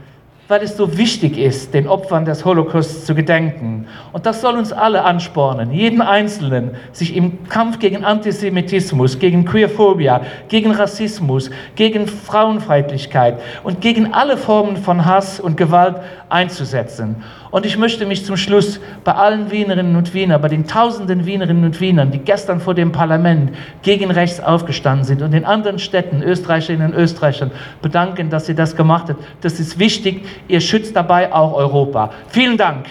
weil 0.48 0.62
es 0.62 0.76
so 0.76 0.96
wichtig 0.96 1.36
ist, 1.36 1.74
den 1.74 1.86
Opfern 1.86 2.24
des 2.24 2.44
Holocaust 2.44 3.06
zu 3.06 3.14
gedenken. 3.14 3.86
Und 4.12 4.24
das 4.24 4.40
soll 4.40 4.56
uns 4.56 4.72
alle 4.72 5.04
anspornen, 5.04 5.70
jeden 5.72 6.00
Einzelnen, 6.00 6.72
sich 6.92 7.14
im 7.14 7.46
Kampf 7.48 7.78
gegen 7.78 8.02
Antisemitismus, 8.04 9.18
gegen 9.18 9.44
Queerphobia, 9.44 10.22
gegen 10.48 10.72
Rassismus, 10.72 11.50
gegen 11.76 12.06
Frauenfeindlichkeit 12.06 13.40
und 13.62 13.82
gegen 13.82 14.14
alle 14.14 14.38
Formen 14.38 14.78
von 14.78 15.04
Hass 15.04 15.38
und 15.38 15.58
Gewalt 15.58 15.96
einzusetzen. 16.30 17.22
Und 17.50 17.64
ich 17.64 17.78
möchte 17.78 18.04
mich 18.04 18.24
zum 18.24 18.36
Schluss 18.36 18.80
bei 19.04 19.12
allen 19.12 19.50
Wienerinnen 19.50 19.96
und 19.96 20.12
Wiener, 20.12 20.38
bei 20.38 20.48
den 20.48 20.66
tausenden 20.66 21.24
Wienerinnen 21.24 21.64
und 21.64 21.80
Wienern, 21.80 22.10
die 22.10 22.18
gestern 22.18 22.60
vor 22.60 22.74
dem 22.74 22.92
Parlament 22.92 23.52
gegen 23.82 24.10
rechts 24.10 24.40
aufgestanden 24.40 25.04
sind 25.04 25.22
und 25.22 25.32
in 25.32 25.44
anderen 25.44 25.78
Städten, 25.78 26.22
Österreicherinnen 26.22 26.92
und 26.92 26.98
Österreichern, 26.98 27.50
bedanken, 27.80 28.28
dass 28.28 28.46
sie 28.46 28.54
das 28.54 28.76
gemacht 28.76 29.08
haben. 29.08 29.18
Das 29.40 29.58
ist 29.60 29.78
wichtig. 29.78 30.26
Ihr 30.46 30.60
schützt 30.60 30.94
dabei 30.94 31.32
auch 31.32 31.54
Europa. 31.54 32.10
Vielen 32.28 32.56
Dank. 32.56 32.86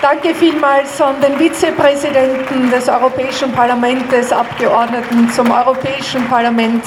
Danke 0.00 0.32
vielmals 0.32 1.02
an 1.02 1.16
den 1.20 1.36
Vizepräsidenten 1.36 2.70
des 2.70 2.88
Europäischen 2.88 3.50
Parlaments, 3.52 4.32
Abgeordneten 4.32 5.28
zum 5.30 5.50
Europäischen 5.50 6.26
Parlament, 6.28 6.84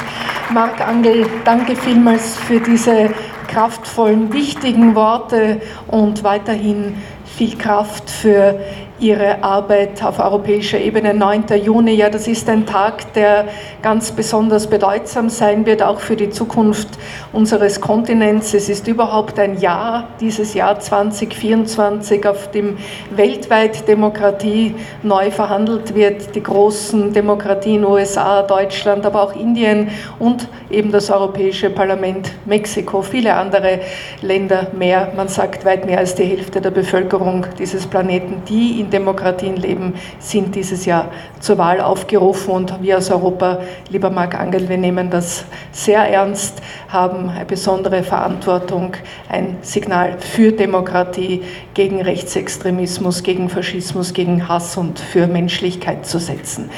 Marc 0.53 0.85
Angel. 0.85 1.25
Danke 1.45 1.75
vielmals 1.75 2.35
für 2.35 2.59
diese 2.59 3.11
kraftvollen, 3.47 4.33
wichtigen 4.33 4.95
Worte 4.95 5.61
und 5.87 6.23
weiterhin 6.23 6.97
viel 7.25 7.57
Kraft 7.57 8.09
für 8.09 8.59
ihre 9.01 9.43
Arbeit 9.43 10.03
auf 10.03 10.19
europäischer 10.19 10.79
Ebene. 10.79 11.13
9. 11.13 11.45
Juni, 11.63 11.93
ja, 11.93 12.09
das 12.09 12.27
ist 12.27 12.47
ein 12.47 12.67
Tag, 12.67 13.13
der 13.13 13.45
ganz 13.81 14.11
besonders 14.11 14.67
bedeutsam 14.67 15.29
sein 15.29 15.65
wird, 15.65 15.81
auch 15.81 15.99
für 15.99 16.15
die 16.15 16.29
Zukunft 16.29 16.87
unseres 17.33 17.81
Kontinents. 17.81 18.53
Es 18.53 18.69
ist 18.69 18.87
überhaupt 18.87 19.39
ein 19.39 19.59
Jahr, 19.59 20.07
dieses 20.19 20.53
Jahr 20.53 20.79
2024, 20.79 22.27
auf 22.27 22.51
dem 22.51 22.77
weltweit 23.09 23.87
Demokratie 23.87 24.75
neu 25.01 25.31
verhandelt 25.31 25.95
wird. 25.95 26.35
Die 26.35 26.43
großen 26.43 27.11
Demokratien 27.11 27.83
USA, 27.83 28.43
Deutschland, 28.43 29.03
aber 29.05 29.23
auch 29.23 29.35
Indien 29.35 29.89
und 30.19 30.47
eben 30.69 30.91
das 30.91 31.09
Europäische 31.09 31.71
Parlament, 31.71 32.31
Mexiko, 32.45 33.01
viele 33.01 33.33
andere 33.33 33.79
Länder 34.21 34.67
mehr. 34.77 35.11
Man 35.15 35.27
sagt, 35.27 35.65
weit 35.65 35.87
mehr 35.87 35.97
als 35.97 36.13
die 36.13 36.25
Hälfte 36.25 36.61
der 36.61 36.71
Bevölkerung 36.71 37.47
dieses 37.57 37.87
Planeten, 37.87 38.43
die 38.47 38.79
in 38.79 38.90
Demokratien 38.91 39.56
leben, 39.56 39.95
sind 40.19 40.56
dieses 40.56 40.86
Jahr 40.86 41.10
zur 41.39 41.58
Wahl 41.58 41.82
aufgerufen. 41.82 42.51
Und 42.51 42.82
wir 42.82 42.97
aus 42.97 43.10
Europa, 43.10 43.60
lieber 43.89 44.10
Marc 44.10 44.39
Angel, 44.39 44.69
wir 44.69 44.77
nehmen 44.77 45.10
das 45.10 45.45
sehr 45.71 46.04
ernst, 46.08 46.62
haben 46.89 47.30
eine 47.30 47.45
besondere 47.45 48.04
Verantwortung, 48.04 48.93
ein 49.30 49.58
Signal 49.62 50.17
für 50.19 50.51
Demokratie, 50.51 51.43
gegen 51.73 52.01
Rechtsextremismus, 52.01 53.23
gegen 53.23 53.49
Faschismus, 53.49 54.13
gegen 54.13 54.47
Hass 54.47 54.77
und 54.77 54.99
für 54.99 55.27
Menschlichkeit 55.27 56.06
zu 56.06 56.19
setzen. 56.19 56.69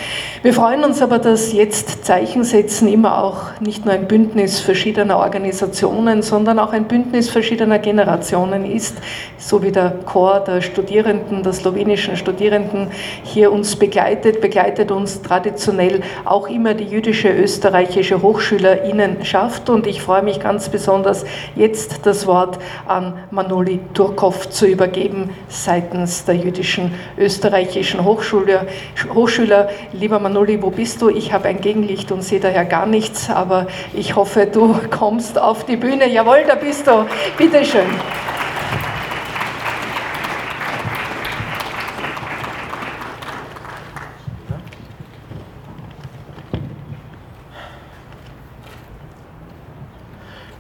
Wir 0.43 0.53
freuen 0.53 0.83
uns 0.83 1.01
aber, 1.01 1.19
dass 1.19 1.51
jetzt 1.51 2.05
Zeichen 2.05 2.43
setzen 2.43 2.87
immer 2.87 3.23
auch 3.23 3.59
nicht 3.59 3.85
nur 3.85 3.93
ein 3.93 4.07
Bündnis 4.07 4.59
verschiedener 4.59 5.17
Organisationen, 5.17 6.21
sondern 6.21 6.59
auch 6.59 6.73
ein 6.73 6.85
Bündnis 6.85 7.29
verschiedener 7.29 7.79
Generationen 7.79 8.65
ist, 8.65 8.97
so 9.37 9.63
wie 9.63 9.71
der 9.71 9.91
Chor 10.05 10.41
der 10.41 10.61
Studierenden, 10.61 11.41
der 11.43 11.53
slowenischen 11.53 12.02
jüdischen 12.03 12.17
Studierenden 12.17 12.87
hier 13.23 13.51
uns 13.51 13.77
begleitet, 13.77 14.41
begleitet 14.41 14.91
uns 14.91 15.21
traditionell 15.21 16.01
auch 16.25 16.49
immer 16.49 16.73
die 16.73 16.83
jüdische 16.83 17.29
österreichische 17.29 18.21
Hochschülerinnenschaft 18.21 19.69
und 19.69 19.87
ich 19.87 20.01
freue 20.01 20.21
mich 20.21 20.41
ganz 20.41 20.67
besonders, 20.67 21.25
jetzt 21.55 22.05
das 22.05 22.27
Wort 22.27 22.59
an 22.87 23.13
Manoli 23.31 23.79
Turkov 23.93 24.49
zu 24.49 24.65
übergeben 24.65 25.29
seitens 25.47 26.25
der 26.25 26.35
jüdischen 26.35 26.93
österreichischen 27.17 28.03
Hochschule. 28.03 28.67
Hochschüler. 29.13 29.69
Lieber 29.93 30.19
Manoli, 30.19 30.61
wo 30.61 30.71
bist 30.71 31.01
du? 31.01 31.09
Ich 31.09 31.31
habe 31.31 31.47
ein 31.47 31.61
Gegenlicht 31.61 32.11
und 32.11 32.21
sehe 32.21 32.39
daher 32.39 32.65
gar 32.65 32.85
nichts, 32.85 33.29
aber 33.29 33.67
ich 33.93 34.15
hoffe, 34.15 34.45
du 34.45 34.75
kommst 34.89 35.39
auf 35.39 35.65
die 35.65 35.77
Bühne. 35.77 36.09
Jawohl, 36.09 36.43
da 36.45 36.55
bist 36.55 36.85
du. 36.85 37.05
Bitte 37.37 37.63
schön. 37.63 37.87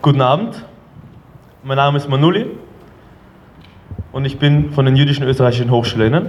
Guten 0.03 0.19
Abend, 0.19 0.65
mein 1.63 1.77
Name 1.77 1.97
ist 1.97 2.09
Manuli 2.09 2.47
und 4.11 4.25
ich 4.25 4.37
bin 4.37 4.73
von 4.73 4.83
den 4.83 4.97
jüdischen 4.97 5.23
österreichischen 5.23 5.71
Hochschülerinnen. 5.71 6.27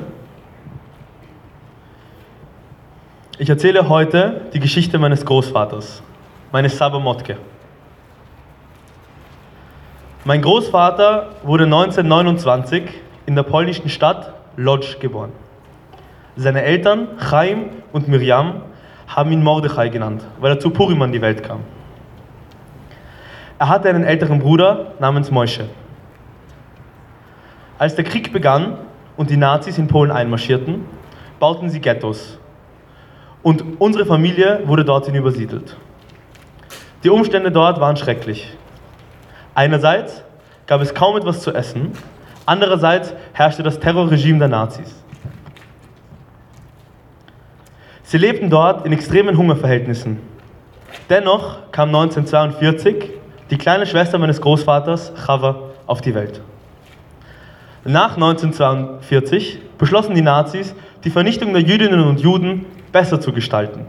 Ich 3.39 3.51
erzähle 3.51 3.89
heute 3.89 4.43
die 4.55 4.61
Geschichte 4.61 4.97
meines 5.01 5.27
Großvaters, 5.27 6.05
meines 6.53 6.79
Saba 6.79 7.01
Motke. 7.01 7.37
Mein 10.25 10.41
Großvater 10.41 11.31
wurde 11.43 11.65
1929 11.65 12.85
in 13.27 13.35
der 13.35 13.43
polnischen 13.43 13.89
Stadt 13.89 14.35
Lodz 14.57 15.01
geboren. 15.01 15.33
Seine 16.37 16.63
Eltern, 16.63 17.09
Chaim 17.19 17.71
und 17.93 18.07
Miriam, 18.07 18.63
haben 19.09 19.33
ihn 19.33 19.43
Mordechai 19.43 19.89
genannt, 19.89 20.25
weil 20.39 20.53
er 20.53 20.61
zu 20.61 20.71
Purim 20.71 21.03
an 21.03 21.11
die 21.11 21.21
Welt 21.21 21.43
kam. 21.43 21.63
Er 23.59 23.69
hatte 23.69 23.89
einen 23.89 24.05
älteren 24.05 24.41
Bruder 24.41 24.93
namens 24.99 25.31
Moische. 25.31 25.69
Als 27.79 27.95
der 27.95 28.05
Krieg 28.05 28.33
begann 28.33 28.79
und 29.17 29.31
die 29.31 29.37
Nazis 29.37 29.79
in 29.79 29.87
Polen 29.87 30.11
einmarschierten, 30.11 30.85
bauten 31.39 31.71
sie 31.71 31.81
Ghettos. 31.81 32.39
Und 33.43 33.81
unsere 33.81 34.07
Familie 34.07 34.63
wurde 34.65 34.85
dorthin 34.85 35.15
übersiedelt. 35.15 35.77
Die 37.05 37.11
Umstände 37.11 37.53
dort 37.53 37.81
waren 37.81 37.97
schrecklich. 37.97 38.57
Einerseits 39.55 40.25
gab 40.67 40.81
es 40.81 40.95
kaum 40.95 41.17
etwas 41.17 41.43
zu 41.43 41.53
essen, 41.53 41.93
andererseits 42.47 43.15
herrschte 43.35 43.63
das 43.63 43.79
Terrorregime 43.79 44.39
der 44.39 44.49
Nazis. 44.49 45.05
Sie 48.03 48.19
lebten 48.19 48.51
dort 48.51 48.87
in 48.87 48.93
extremen 48.93 49.37
Hungerverhältnissen. 49.37 50.19
Dennoch 51.11 51.71
kam 51.73 51.89
1942 51.89 53.14
die 53.51 53.59
kleine 53.59 53.87
Schwester 53.87 54.19
meines 54.19 54.41
Großvaters, 54.41 55.13
Chava, 55.27 55.57
auf 55.87 56.01
die 56.01 56.15
Welt. 56.15 56.41
Nach 57.85 58.15
1942 58.15 59.59
beschlossen 59.77 60.15
die 60.15 60.23
Nazis, 60.23 60.75
die 61.05 61.11
Vernichtung 61.11 61.53
der 61.53 61.63
Jüdinnen 61.63 62.01
und 62.01 62.21
Juden 62.21 62.65
besser 62.93 63.21
zu 63.21 63.33
gestalten 63.33 63.85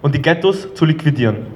und 0.00 0.14
die 0.14 0.22
Ghettos 0.22 0.74
zu 0.74 0.84
liquidieren. 0.84 1.46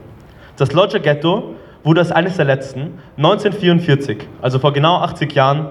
Das 0.57 0.73
Lodger 0.73 1.01
Ghetto 1.01 1.57
wurde 1.83 2.01
als 2.01 2.13
eines 2.13 2.37
der 2.37 2.45
letzten 2.45 3.01
1944, 3.17 4.19
also 4.41 4.59
vor 4.61 4.73
genau 4.73 4.99
80 4.99 5.33
Jahren, 5.33 5.69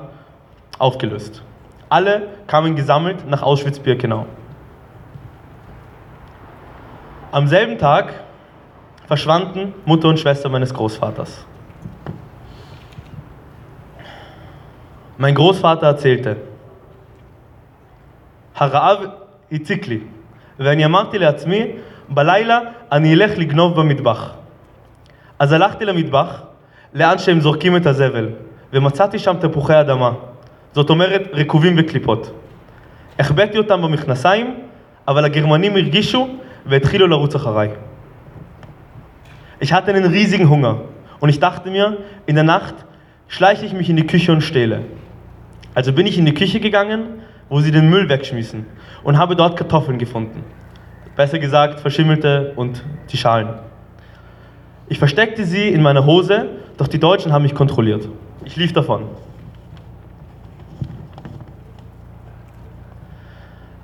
aufgelöst. 0.77 1.41
Alle 1.87 2.23
kamen 2.47 2.75
gesammelt 2.75 3.29
nach 3.29 3.41
Auschwitz-Birkenau. 3.41 4.25
Am 7.31 7.47
selben 7.47 7.77
Tag 7.77 8.13
verschwanden 9.07 9.73
Mutter 9.85 10.07
und 10.07 10.19
Schwester 10.19 10.49
meines 10.49 10.73
Großvaters. 10.73 11.45
Mein 15.17 15.33
Großvater 15.33 15.87
erzählte, 15.87 16.35
הרעב 18.55 18.97
הציק 19.51 19.87
לי, 19.87 19.99
ואני 20.59 20.85
אמרתי 20.85 21.19
לעצמי, 21.19 21.65
בלילה 22.09 22.59
אני 22.91 23.13
אלך 23.13 23.37
לגנוב 23.37 23.79
במטבח. 23.79 24.33
אז 25.39 25.51
הלכתי 25.51 25.85
למטבח, 25.85 26.41
לאן 26.93 27.17
שהם 27.17 27.39
זורקים 27.39 27.75
את 27.75 27.85
הזבל, 27.85 28.29
ומצאתי 28.73 29.19
שם 29.19 29.35
תפוחי 29.39 29.79
אדמה, 29.79 30.11
זאת 30.73 30.89
אומרת 30.89 31.21
רקובים 31.33 31.75
וקליפות. 31.77 32.31
החבאתי 33.19 33.57
אותם 33.57 33.81
במכנסיים, 33.81 34.59
אבל 35.07 35.25
הגרמנים 35.25 35.75
הרגישו 35.75 36.27
והתחילו 36.65 37.07
לרוץ 37.07 37.35
אחריי. 37.35 37.69
Ich 39.64 39.72
hatte 39.72 39.92
einen 39.92 40.10
riesigen 40.10 40.48
Hunger 40.48 40.82
und 41.20 41.28
ich 41.28 41.40
dachte 41.40 41.70
mir, 41.70 41.98
in 42.26 42.34
der 42.34 42.44
Nacht 42.44 42.74
schleiche 43.28 43.64
ich 43.66 43.72
mich 43.72 43.90
in 43.90 43.96
die 43.96 44.06
Küche 44.06 44.32
und 44.32 44.40
stehle. 44.40 44.82
Also 45.74 45.92
bin 45.92 46.06
ich 46.06 46.18
in 46.18 46.26
die 46.26 46.34
Küche 46.34 46.60
gegangen, 46.60 47.22
wo 47.48 47.60
sie 47.60 47.70
den 47.70 47.90
Müll 47.90 48.08
wegschmissen 48.08 48.66
und 49.02 49.18
habe 49.18 49.36
dort 49.36 49.56
Kartoffeln 49.56 49.98
gefunden. 49.98 50.44
Besser 51.16 51.38
gesagt, 51.38 51.80
verschimmelte 51.80 52.52
und 52.56 52.82
die 53.10 53.16
Schalen. 53.16 53.48
Ich 54.88 54.98
versteckte 54.98 55.44
sie 55.44 55.68
in 55.68 55.82
meiner 55.82 56.04
Hose, 56.06 56.48
doch 56.76 56.88
die 56.88 56.98
Deutschen 56.98 57.32
haben 57.32 57.42
mich 57.42 57.54
kontrolliert. 57.54 58.08
Ich 58.44 58.56
lief 58.56 58.72
davon. 58.72 59.02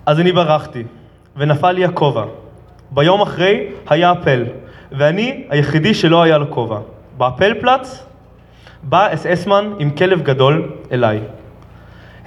אז 0.07 0.21
אני 0.21 0.33
ברחתי, 0.33 0.85
ונפל 1.37 1.73
לי 1.73 1.85
הכובע. 1.85 2.25
ביום 2.91 3.21
אחרי 3.21 3.67
היה 3.89 4.13
אפל, 4.13 4.45
ואני 4.92 5.44
היחידי 5.50 5.94
שלא 5.94 6.24
היה 6.24 6.38
לו 6.38 6.52
כובע. 6.52 6.80
באפלפלץ 7.18 8.06
בא 8.84 9.14
אס 9.14 9.26
אסמן 9.26 9.74
עם 9.80 9.92
כלב 9.92 10.22
גדול 10.22 10.72
אליי. 10.92 11.20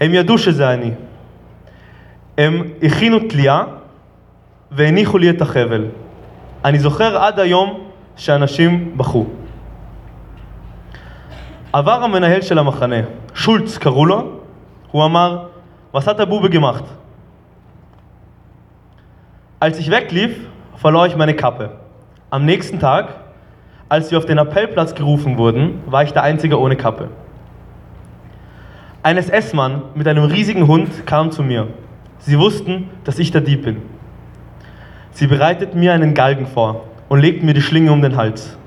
הם 0.01 0.15
ידעו 0.15 0.39
שזה 0.39 0.73
אני. 0.73 0.91
הם 2.39 2.63
הכינו 2.83 3.19
תלייה 3.29 3.65
והניחו 4.71 5.19
לי 5.19 5.31
את 5.31 5.43
החבל. 5.43 5.87
אני 6.65 6.79
זוכר 6.79 7.17
עד 7.17 7.41
היום 7.41 7.81
שאנשים 8.17 8.93
בכו. 8.97 9.27
עבר 11.73 12.05
המנהל 12.05 12.41
של 12.43 12.59
המחנה, 12.59 12.97
שולץ 13.35 13.79
קראו 13.79 14.07
לו, 14.07 14.31
הוא 14.91 15.05
אמר, 15.05 15.47
der 15.95 16.27
Bube 16.27 16.51
gemacht? 16.51 16.85
Als 19.61 19.79
ich 19.79 19.91
weglief, 19.91 20.33
verlor 20.77 21.07
ich 21.07 21.17
meine 21.17 21.35
Kappe. 21.35 21.84
Am 22.35 22.45
nächsten 22.45 22.81
Tag, 22.81 23.15
als 23.89 24.11
wir 24.11 24.19
auf 24.19 24.27
den 24.27 24.39
Appellplatz 24.39 24.97
gerufen 24.97 25.39
wurden, 25.39 25.81
war 25.87 26.03
ich 26.03 26.13
der 26.13 26.25
Einzige 26.25 26.59
ohne 26.59 26.75
Kappe. 26.75 27.07
Ein 29.05 29.19
SS-Mann 29.19 29.83
mit 29.95 30.09
einem 30.09 30.25
riesigen 30.25 30.67
Hund 30.67 31.07
kam 31.07 31.31
zu 31.31 31.45
mir. 31.45 31.69
Sie 32.19 32.37
wussten, 32.37 32.91
dass 33.05 33.21
ich 33.21 33.31
der 33.31 33.41
Dieb 33.41 33.63
bin. 33.63 33.83
Sie 35.13 35.29
bereiteten 35.29 35.79
mir 35.79 35.93
einen 35.93 36.13
Galgen 36.13 36.49
vor 36.49 36.89
und 37.09 37.21
legten 37.21 37.47
mir 37.47 37.55
die 37.55 37.63
Schlinge 37.63 37.93
um 37.93 38.03
den 38.03 38.17
Hals. 38.17 38.59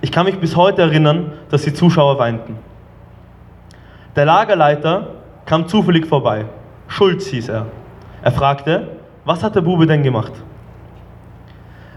Ich 0.00 0.12
kann 0.12 0.26
mich 0.26 0.38
bis 0.38 0.54
heute 0.54 0.82
erinnern, 0.82 1.32
dass 1.50 1.62
die 1.62 1.74
Zuschauer 1.74 2.20
weinten. 2.20 2.56
Der 4.14 4.26
Lagerleiter 4.26 5.08
kam 5.44 5.66
zufällig 5.66 6.06
vorbei. 6.06 6.44
Schulz 6.86 7.26
hieß 7.26 7.48
er. 7.48 7.66
Er 8.22 8.30
fragte, 8.30 8.90
was 9.24 9.42
hat 9.42 9.56
der 9.56 9.62
Bube 9.62 9.88
denn 9.88 10.04
gemacht? 10.04 10.34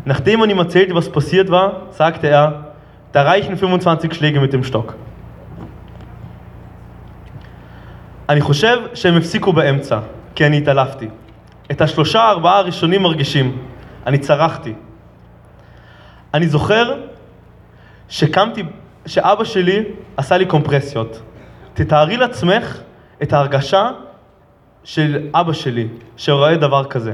Nachdem 0.05 0.39
man 0.39 0.49
ihm 0.49 0.59
erzählte, 0.59 0.93
was 0.93 1.09
passiert 1.11 1.49
war, 1.49 1.87
sagte 1.91 2.27
er, 2.27 2.73
da 3.11 3.23
reichen 3.23 3.57
25 3.57 4.13
Schläge 4.13 4.39
mit 4.39 4.53
dem 4.53 4.63
Stock. 4.63 4.93
אני 8.29 8.41
חושב 8.41 8.77
שהם 8.93 9.17
הפסיקו 9.17 9.53
באמצע, 9.53 9.99
כי 10.35 10.45
אני 10.45 10.57
התעלפתי. 10.57 11.07
את 11.71 11.81
השלושה 11.81 12.29
ארבעה 12.29 12.57
הראשונים 12.57 13.01
מרגישים, 13.01 13.57
אני 14.05 14.17
צרחתי. 14.17 14.73
אני 16.33 16.47
זוכר 16.47 17.01
שקמתי, 18.09 18.63
שאבא 19.05 19.43
שלי 19.43 19.83
עשה 20.17 20.37
לי 20.37 20.45
קומפרסיות. 20.45 21.21
תתארי 21.73 22.17
לעצמך 22.17 22.79
את 23.23 23.33
ההרגשה 23.33 23.89
של 24.83 25.27
אבא 25.33 25.53
שלי, 25.53 25.87
שרואה 26.17 26.55
דבר 26.55 26.83
כזה. 26.83 27.13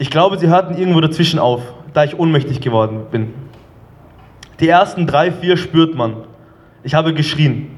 Ich 0.00 0.08
glaube, 0.08 0.38
sie 0.38 0.48
hörten 0.48 0.78
irgendwo 0.78 1.02
dazwischen 1.02 1.38
auf, 1.38 1.60
da 1.92 2.04
ich 2.04 2.18
ohnmächtig 2.18 2.62
geworden 2.62 3.02
bin. 3.10 3.34
Die 4.58 4.66
ersten 4.66 5.06
drei, 5.06 5.30
vier 5.30 5.58
spürt 5.58 5.94
man. 5.94 6.24
Ich 6.82 6.94
habe 6.94 7.12
geschrien. 7.12 7.76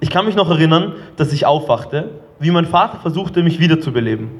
Ich 0.00 0.10
kann 0.10 0.26
mich 0.26 0.34
noch 0.34 0.50
erinnern, 0.50 0.94
dass 1.16 1.32
ich 1.32 1.46
aufwachte, 1.46 2.10
wie 2.40 2.50
mein 2.50 2.66
Vater 2.66 2.98
versuchte, 2.98 3.44
mich 3.44 3.60
wiederzubeleben. 3.60 4.30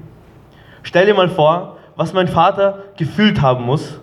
Stell 0.83 1.07
dir 1.07 1.15
mal 1.15 1.29
vor, 1.29 1.77
was 1.95 2.15
mein 2.15 2.27
Vater 2.27 2.83
gefühlt 2.97 3.41
haben 3.41 3.65
muss, 3.65 4.01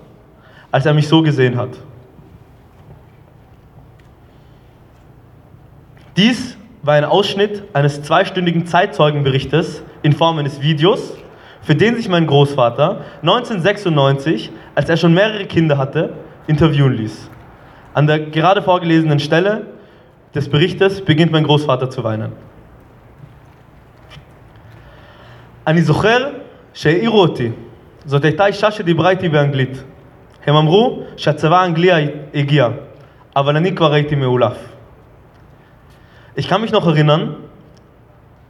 als 0.72 0.86
er 0.86 0.94
mich 0.94 1.10
so 1.10 1.22
gesehen 1.22 1.58
hat. 1.58 1.72
Dies 6.16 6.58
war 6.82 6.94
ein 6.94 7.04
Ausschnitt 7.04 7.62
eines 7.74 8.02
zweistündigen 8.04 8.66
Zeitzeugenberichtes 8.66 9.84
in 10.02 10.14
Form 10.14 10.38
eines 10.38 10.62
Videos, 10.62 11.18
für 11.63 11.75
den 11.75 11.97
sich 11.97 12.09
mein 12.09 12.27
Großvater 12.27 13.01
1996, 13.23 14.51
als 14.75 14.89
er 14.89 14.97
schon 14.97 15.15
mehrere 15.15 15.47
Kinder 15.47 15.79
hatte, 15.79 16.13
interviewen 16.47 16.93
ließ. 16.93 17.31
An 17.95 18.07
der 18.07 18.19
gerade 18.19 18.63
vorgelesenen 18.63 19.21
Stelle 19.21 19.67
des 20.35 20.49
Berichtes 20.49 21.05
beginnt 21.05 21.33
mein 21.33 21.45
Großvater 21.45 21.91
zu 21.91 22.05
weinen. 22.05 22.33
אני 25.67 25.83
זוכר 25.83 26.29
שהעירו 26.75 27.21
אותי. 27.21 27.51
זאת 28.05 28.25
הייתה 28.25 28.47
אישה 28.47 28.71
שדיברה 28.71 29.11
איתי 29.11 29.29
באנגלית. 29.29 29.85
הם 30.47 30.57
אמרו 30.57 31.03
שהצבא 31.17 31.61
האנגלי 31.61 31.91
הגיע, 32.35 32.69
אבל 33.37 33.57
אני 33.57 33.75
כבר 33.75 33.93
הייתי 33.93 34.15
מאולף. 34.15 34.57
Ich 36.37 36.49
kann 36.49 36.61
mich 36.61 36.73
noch 36.73 36.87
erinnern, 36.87 37.37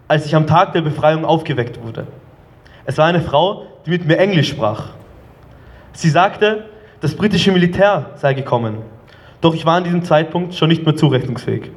als 0.09 0.27
ich 0.27 0.35
am 0.35 0.47
Tag 0.47 0.73
der 0.73 0.81
Befreiung 0.81 1.25
aufgeweckt 1.25 1.83
wurde. 1.83 2.07
Es 2.86 2.98
war 2.98 3.06
eine 3.06 3.22
Frau, 3.22 3.68
die 3.86 3.92
mit 3.92 4.06
mir 4.06 4.18
Englisch 4.18 4.50
sprach. 4.50 4.90
Sie 5.94 6.10
sagte, 6.10 6.66
das 7.02 7.16
britische 7.16 7.52
Militär 7.52 8.12
sei 8.16 8.34
gekommen. 8.34 8.78
Doch 9.42 9.54
ich 9.54 9.66
war 9.66 9.78
an 9.78 9.84
diesem 9.84 10.04
Zeitpunkt 10.04 10.54
schon 10.54 10.70
nicht 10.70 10.86
mehr 10.86 10.96
zurechnungsfähig. 10.96 11.72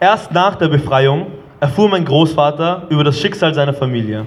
Erst 0.00 0.32
nach 0.32 0.56
der 0.56 0.68
Befreiung 0.68 1.28
erfuhr 1.60 1.88
mein 1.88 2.04
Großvater 2.04 2.86
über 2.88 3.04
das 3.04 3.20
Schicksal 3.20 3.54
seiner 3.54 3.72
Familie. 3.72 4.26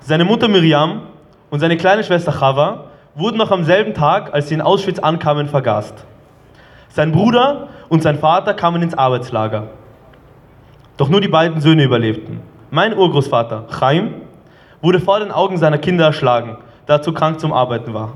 Seine 0.00 0.26
Mutter 0.26 0.46
Miriam 0.46 1.02
und 1.48 1.60
seine 1.60 1.78
kleine 1.78 2.04
Schwester 2.04 2.32
Chava 2.32 2.90
wurden 3.14 3.38
noch 3.38 3.50
am 3.50 3.64
selben 3.64 3.94
Tag, 3.94 4.34
als 4.34 4.48
sie 4.48 4.54
in 4.54 4.60
Auschwitz 4.60 4.98
ankamen, 4.98 5.48
vergast. 5.48 6.04
Sein 6.90 7.12
Bruder 7.12 7.68
und 7.88 8.02
sein 8.02 8.18
Vater 8.18 8.54
kamen 8.54 8.82
ins 8.82 8.94
Arbeitslager. 8.94 9.68
Doch 10.96 11.08
nur 11.08 11.20
die 11.20 11.28
beiden 11.28 11.60
Söhne 11.60 11.84
überlebten. 11.84 12.40
Mein 12.70 12.96
Urgroßvater, 12.96 13.66
Chaim, 13.78 14.14
wurde 14.82 15.00
vor 15.00 15.20
den 15.20 15.30
Augen 15.30 15.56
seiner 15.56 15.78
Kinder 15.78 16.04
erschlagen, 16.04 16.58
da 16.86 16.96
er 16.96 17.02
zu 17.02 17.12
krank 17.12 17.40
zum 17.40 17.52
Arbeiten 17.52 17.94
war. 17.94 18.14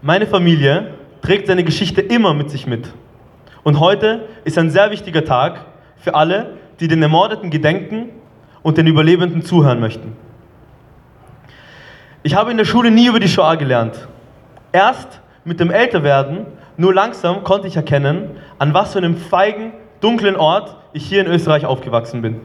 Meine 0.00 0.26
Familie 0.26 0.94
trägt 1.20 1.46
seine 1.46 1.62
Geschichte 1.62 2.00
immer 2.00 2.34
mit 2.34 2.50
sich 2.50 2.66
mit. 2.66 2.92
Und 3.62 3.78
heute 3.78 4.28
ist 4.44 4.58
ein 4.58 4.70
sehr 4.70 4.90
wichtiger 4.90 5.24
Tag 5.24 5.64
für 5.96 6.14
alle, 6.14 6.58
die 6.80 6.88
den 6.88 7.02
Ermordeten 7.02 7.50
gedenken 7.50 8.08
und 8.62 8.78
den 8.78 8.86
Überlebenden 8.86 9.42
zuhören 9.42 9.78
möchten. 9.78 10.16
Ich 12.24 12.34
habe 12.34 12.50
in 12.50 12.56
der 12.56 12.64
Schule 12.64 12.90
nie 12.90 13.06
über 13.06 13.20
die 13.20 13.28
Shoah 13.28 13.56
gelernt. 13.56 14.08
Erst 14.72 15.20
mit 15.44 15.60
dem 15.60 15.70
Älterwerden, 15.70 16.46
nur 16.76 16.94
langsam 16.94 17.44
konnte 17.44 17.68
ich 17.68 17.76
erkennen, 17.76 18.30
an 18.58 18.72
was 18.72 18.92
für 18.92 18.98
einem 18.98 19.16
feigen, 19.16 19.72
dunklen 20.00 20.36
Ort 20.36 20.76
ich 20.92 21.06
hier 21.06 21.20
in 21.20 21.26
Österreich 21.26 21.66
aufgewachsen 21.66 22.22
bin. 22.22 22.40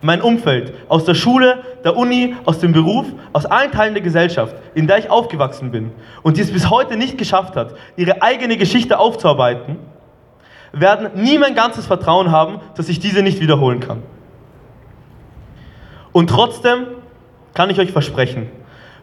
Mein 0.00 0.20
Umfeld, 0.20 0.74
aus 0.88 1.04
der 1.04 1.14
Schule, 1.14 1.60
der 1.82 1.96
Uni, 1.96 2.36
aus 2.44 2.58
dem 2.58 2.72
Beruf, 2.72 3.06
aus 3.32 3.46
allen 3.46 3.72
Teilen 3.72 3.94
der 3.94 4.02
Gesellschaft, 4.02 4.54
in 4.74 4.86
der 4.86 4.98
ich 4.98 5.10
aufgewachsen 5.10 5.70
bin 5.70 5.92
und 6.22 6.36
die 6.36 6.42
es 6.42 6.52
bis 6.52 6.68
heute 6.70 6.96
nicht 6.96 7.16
geschafft 7.16 7.56
hat, 7.56 7.74
ihre 7.96 8.20
eigene 8.22 8.56
Geschichte 8.56 8.98
aufzuarbeiten, 8.98 9.78
werden 10.72 11.10
nie 11.14 11.38
mein 11.38 11.54
ganzes 11.54 11.86
Vertrauen 11.86 12.30
haben, 12.30 12.60
dass 12.76 12.88
ich 12.88 13.00
diese 13.00 13.22
nicht 13.22 13.40
wiederholen 13.40 13.80
kann. 13.80 14.02
Und 16.12 16.28
trotzdem 16.30 16.86
kann 17.54 17.70
ich 17.70 17.80
euch 17.80 17.92
versprechen, 17.92 18.50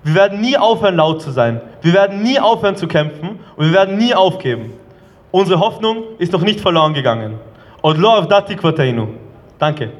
wir 0.04 0.16
werden 0.16 0.42
nie 0.42 0.58
aufhören, 0.58 0.96
laut 0.96 1.22
zu 1.22 1.32
sein. 1.32 1.62
Wir 1.82 1.94
werden 1.94 2.24
nie 2.24 2.40
aufhören 2.40 2.76
zu 2.76 2.88
kämpfen 2.88 3.40
und 3.56 3.66
wir 3.66 3.74
werden 3.74 3.98
nie 3.98 4.16
aufgeben. 4.16 4.74
Unsere 5.30 5.60
Hoffnung 5.60 6.04
ist 6.18 6.34
noch 6.34 6.42
nicht 6.42 6.60
verloren 6.60 6.94
gegangen. 6.94 7.36
Odlo 7.84 8.10
avdati 8.10 8.56
kvateinu. 8.56 9.08
Danke. 9.60 9.92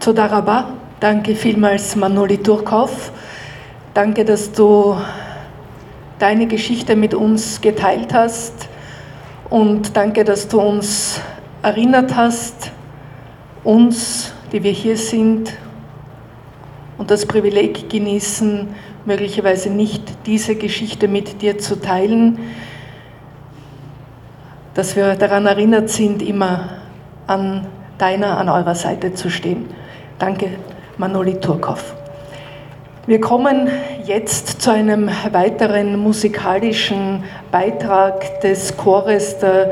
Toda 0.00 0.26
Rabba. 0.26 0.77
Danke 1.00 1.36
vielmals, 1.36 1.94
Manoli 1.94 2.38
Turkov. 2.38 3.12
Danke, 3.94 4.24
dass 4.24 4.50
du 4.50 4.96
deine 6.18 6.48
Geschichte 6.48 6.96
mit 6.96 7.14
uns 7.14 7.60
geteilt 7.60 8.12
hast 8.12 8.68
und 9.48 9.96
danke, 9.96 10.24
dass 10.24 10.48
du 10.48 10.60
uns 10.60 11.20
erinnert 11.62 12.16
hast, 12.16 12.72
uns, 13.62 14.34
die 14.50 14.64
wir 14.64 14.72
hier 14.72 14.96
sind 14.96 15.52
und 16.96 17.12
das 17.12 17.26
Privileg 17.26 17.88
genießen, 17.88 18.66
möglicherweise 19.04 19.70
nicht 19.70 20.26
diese 20.26 20.56
Geschichte 20.56 21.06
mit 21.06 21.42
dir 21.42 21.58
zu 21.58 21.80
teilen, 21.80 22.40
dass 24.74 24.96
wir 24.96 25.14
daran 25.14 25.46
erinnert 25.46 25.90
sind, 25.90 26.22
immer 26.22 26.70
an 27.28 27.68
deiner, 27.98 28.36
an 28.38 28.48
eurer 28.48 28.74
Seite 28.74 29.14
zu 29.14 29.30
stehen. 29.30 29.66
Danke, 30.18 30.50
Manoli 30.98 31.38
Turkov. 31.38 31.94
Wir 33.06 33.20
kommen 33.20 33.68
jetzt 34.04 34.60
zu 34.60 34.72
einem 34.72 35.08
weiteren 35.30 35.96
musikalischen 35.96 37.22
Beitrag 37.52 38.40
des 38.40 38.76
Chores 38.76 39.38
der 39.38 39.70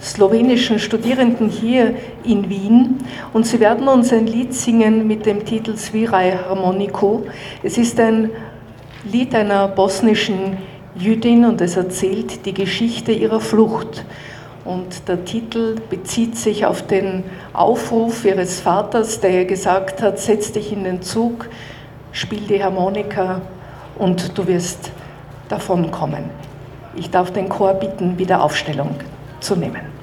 slowenischen 0.00 0.78
Studierenden 0.78 1.50
hier 1.50 1.94
in 2.24 2.48
Wien 2.48 3.04
und 3.34 3.46
sie 3.46 3.60
werden 3.60 3.86
uns 3.86 4.14
ein 4.14 4.26
Lied 4.26 4.54
singen 4.54 5.06
mit 5.06 5.26
dem 5.26 5.44
Titel 5.44 5.76
Svirai 5.76 6.32
Harmonico. 6.48 7.26
Es 7.62 7.76
ist 7.76 8.00
ein 8.00 8.30
Lied 9.04 9.34
einer 9.34 9.68
bosnischen 9.68 10.56
Jüdin 10.98 11.44
und 11.44 11.60
es 11.60 11.76
erzählt 11.76 12.46
die 12.46 12.54
Geschichte 12.54 13.12
ihrer 13.12 13.40
Flucht. 13.40 14.06
Und 14.66 15.06
der 15.08 15.24
Titel 15.24 15.76
bezieht 15.88 16.36
sich 16.36 16.66
auf 16.66 16.84
den 16.86 17.22
Aufruf 17.52 18.24
ihres 18.24 18.60
Vaters, 18.60 19.20
der 19.20 19.44
gesagt 19.44 20.02
hat, 20.02 20.18
setz 20.18 20.50
dich 20.50 20.72
in 20.72 20.82
den 20.82 21.02
Zug, 21.02 21.48
spiel 22.10 22.40
die 22.40 22.62
Harmonika 22.62 23.42
und 23.96 24.36
du 24.36 24.46
wirst 24.48 24.90
davonkommen. 25.48 26.24
Ich 26.96 27.10
darf 27.10 27.30
den 27.30 27.48
Chor 27.48 27.74
bitten, 27.74 28.18
wieder 28.18 28.42
Aufstellung 28.42 28.96
zu 29.38 29.54
nehmen. 29.54 29.95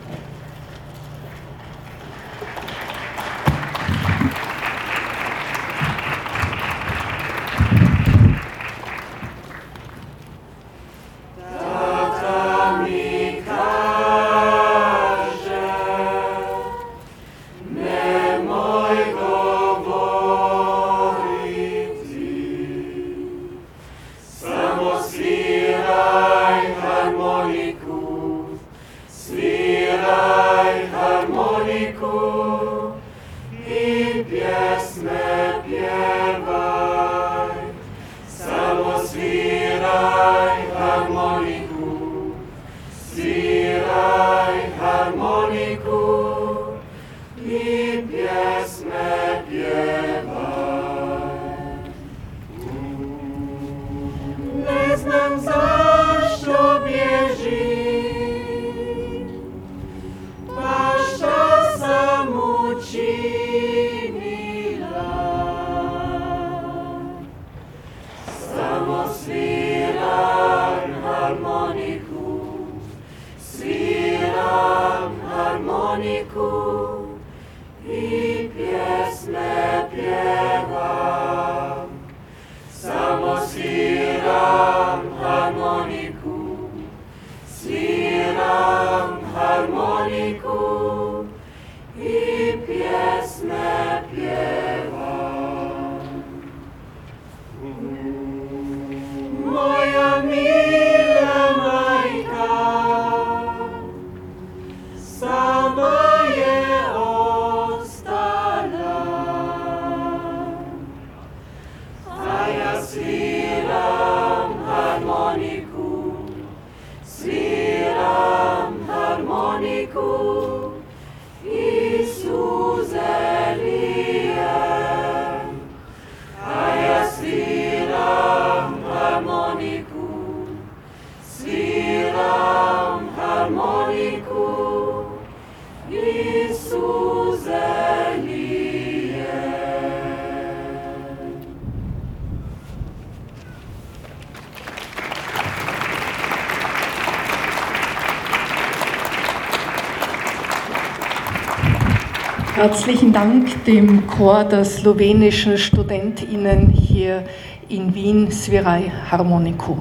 Herzlichen 152.56 153.12
Dank 153.12 153.66
dem 153.66 154.06
Chor 154.06 154.44
der 154.44 154.63
slowenischen 154.63 155.58
StudentInnen 155.58 156.70
hier 156.70 157.24
in 157.68 157.96
Wien, 157.96 158.32
Svirai 158.32 158.92
Harmoniku. 159.10 159.78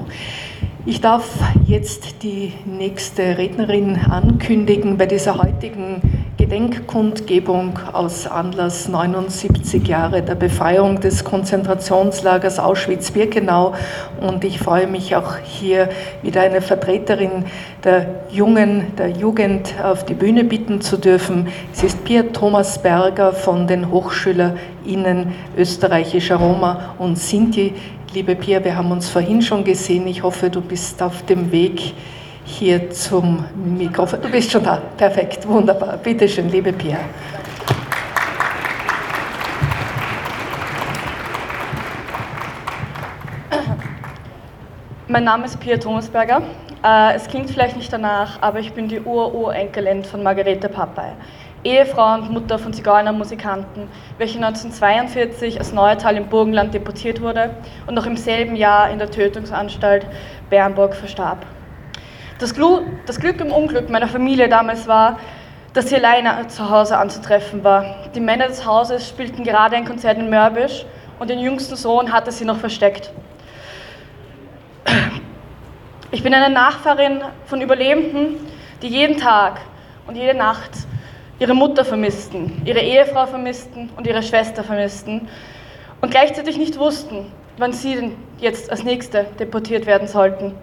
Ich 0.83 0.99
darf 0.99 1.37
jetzt 1.67 2.23
die 2.23 2.51
nächste 2.65 3.37
Rednerin 3.37 3.95
ankündigen 4.09 4.97
bei 4.97 5.05
dieser 5.05 5.37
heutigen 5.37 6.01
Gedenkkundgebung 6.53 7.79
aus 7.93 8.27
Anlass 8.27 8.87
79 8.87 9.87
Jahre 9.87 10.21
der 10.21 10.35
Befreiung 10.35 10.99
des 10.99 11.23
Konzentrationslagers 11.23 12.59
Auschwitz-Birkenau. 12.59 13.73
Und 14.21 14.43
ich 14.43 14.59
freue 14.59 14.85
mich 14.85 15.15
auch 15.15 15.37
hier 15.37 15.89
wieder 16.21 16.41
eine 16.41 16.61
Vertreterin 16.61 17.45
der 17.83 18.05
Jungen, 18.29 18.95
der 18.99 19.09
Jugend 19.09 19.73
auf 19.83 20.05
die 20.05 20.13
Bühne 20.13 20.43
bitten 20.43 20.79
zu 20.79 20.97
dürfen. 20.97 21.47
Sie 21.71 21.87
ist 21.87 22.05
Pia 22.05 22.21
Thomas 22.21 22.79
Berger 22.79 23.33
von 23.33 23.65
den 23.65 23.89
HochschülerInnen 23.89 25.33
österreichischer 25.57 26.35
Roma 26.35 26.93
und 26.99 27.17
Sinti. 27.17 27.73
Liebe 28.13 28.35
Pia, 28.35 28.63
wir 28.63 28.77
haben 28.77 28.91
uns 28.91 29.09
vorhin 29.09 29.41
schon 29.41 29.63
gesehen. 29.63 30.05
Ich 30.05 30.21
hoffe, 30.21 30.51
du 30.51 30.61
bist 30.61 31.01
auf 31.01 31.25
dem 31.25 31.51
Weg 31.51 31.95
hier 32.45 32.89
zum 32.91 33.45
Mikrofon. 33.55 34.21
Du 34.21 34.29
bist 34.29 34.51
schon 34.51 34.63
da. 34.63 34.81
Perfekt, 34.97 35.47
wunderbar. 35.47 35.97
Bitte 35.97 36.27
schön, 36.27 36.49
liebe 36.49 36.73
Pia. 36.73 36.97
Mein 45.07 45.25
Name 45.25 45.45
ist 45.45 45.59
Pia 45.59 45.77
Thomasberger. 45.77 46.41
Äh, 46.83 47.13
es 47.13 47.27
klingt 47.27 47.49
vielleicht 47.49 47.77
nicht 47.77 47.93
danach, 47.93 48.41
aber 48.41 48.59
ich 48.59 48.73
bin 48.73 48.87
die 48.87 48.99
Ur-Urenkelin 48.99 50.03
von 50.03 50.23
Margarete 50.23 50.69
Papay. 50.69 51.11
Ehefrau 51.63 52.15
und 52.15 52.29
Mutter 52.29 52.59
von 52.59 52.73
Zigeunermusikanten, 52.73 53.87
welche 54.17 54.37
1942 54.37 55.61
aus 55.61 55.71
Neuertal 55.71 56.17
im 56.17 56.27
Burgenland 56.27 56.73
deportiert 56.73 57.21
wurde 57.21 57.51
und 57.87 57.93
noch 57.93 58.05
im 58.05 58.17
selben 58.17 58.55
Jahr 58.55 58.89
in 58.89 58.99
der 58.99 59.09
Tötungsanstalt 59.09 60.05
Bernburg 60.49 60.93
verstarb. 60.93 61.45
Das, 62.39 62.53
das 63.05 63.19
Glück 63.19 63.39
im 63.39 63.51
Unglück 63.51 63.89
meiner 63.89 64.07
Familie 64.07 64.49
damals 64.49 64.87
war, 64.87 65.19
dass 65.73 65.89
sie 65.89 65.95
alleine 65.95 66.47
zu 66.47 66.69
Hause 66.69 66.97
anzutreffen 66.97 67.63
war. 67.63 67.95
Die 68.13 68.19
Männer 68.19 68.47
des 68.47 68.65
Hauses 68.65 69.07
spielten 69.07 69.43
gerade 69.43 69.75
ein 69.75 69.85
Konzert 69.85 70.17
in 70.17 70.29
Mörbisch 70.29 70.85
und 71.19 71.29
den 71.29 71.39
jüngsten 71.39 71.75
Sohn 71.75 72.11
hatte 72.11 72.31
sie 72.31 72.45
noch 72.45 72.57
versteckt. 72.57 73.11
Ich 76.11 76.21
bin 76.21 76.33
eine 76.33 76.53
Nachfahrin 76.53 77.21
von 77.45 77.61
Überlebenden, 77.61 78.35
die 78.81 78.87
jeden 78.87 79.17
Tag 79.17 79.61
und 80.05 80.15
jede 80.15 80.37
Nacht 80.37 80.71
ihre 81.39 81.55
Mutter 81.55 81.83
vermissten, 81.83 82.61
ihre 82.65 82.79
Ehefrau 82.79 83.25
vermissten 83.25 83.89
und 83.97 84.05
ihre 84.05 84.21
Schwester 84.21 84.63
vermissten 84.63 85.27
und 86.01 86.11
gleichzeitig 86.11 86.57
nicht 86.57 86.77
wussten, 86.77 87.31
wann 87.57 87.73
sie 87.73 87.95
denn 87.95 88.15
jetzt 88.39 88.69
als 88.69 88.83
Nächste 88.83 89.25
deportiert 89.39 89.85
werden 89.85 90.07
sollten. 90.07 90.53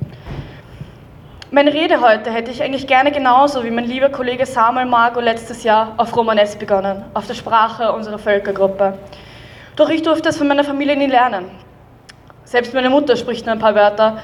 Meine 1.53 1.74
Rede 1.74 2.01
heute 2.01 2.30
hätte 2.30 2.53
ich 2.53 2.62
eigentlich 2.62 2.86
gerne 2.86 3.11
genauso 3.11 3.64
wie 3.64 3.72
mein 3.72 3.84
lieber 3.84 4.09
Kollege 4.09 4.46
Samuel 4.46 4.86
Margo 4.86 5.18
letztes 5.18 5.64
Jahr 5.64 5.94
auf 5.96 6.16
Romanes 6.16 6.55
begonnen, 6.55 7.05
auf 7.12 7.26
der 7.26 7.34
Sprache 7.34 7.90
unserer 7.92 8.20
Völkergruppe. 8.20 8.96
Doch 9.74 9.88
ich 9.88 10.03
durfte 10.03 10.28
es 10.28 10.36
von 10.36 10.46
meiner 10.46 10.62
Familie 10.62 10.94
nie 10.94 11.09
lernen. 11.09 11.46
Selbst 12.44 12.72
meine 12.72 12.88
Mutter 12.88 13.16
spricht 13.16 13.46
nur 13.46 13.57
ein 13.57 13.59
paar 13.59 13.74
Wörter. 13.74 14.18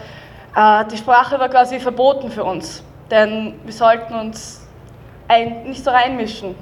Äh, 0.55 0.85
die 0.85 0.97
Sprache 0.97 1.41
war 1.41 1.49
quasi 1.49 1.81
verboten 1.81 2.31
für 2.31 2.45
uns, 2.45 2.85
denn 3.11 3.59
wir 3.65 3.73
sollten 3.73 4.15
uns 4.15 4.65
nicht 5.65 5.83
so 5.83 5.91
reinmischen. 5.91 6.55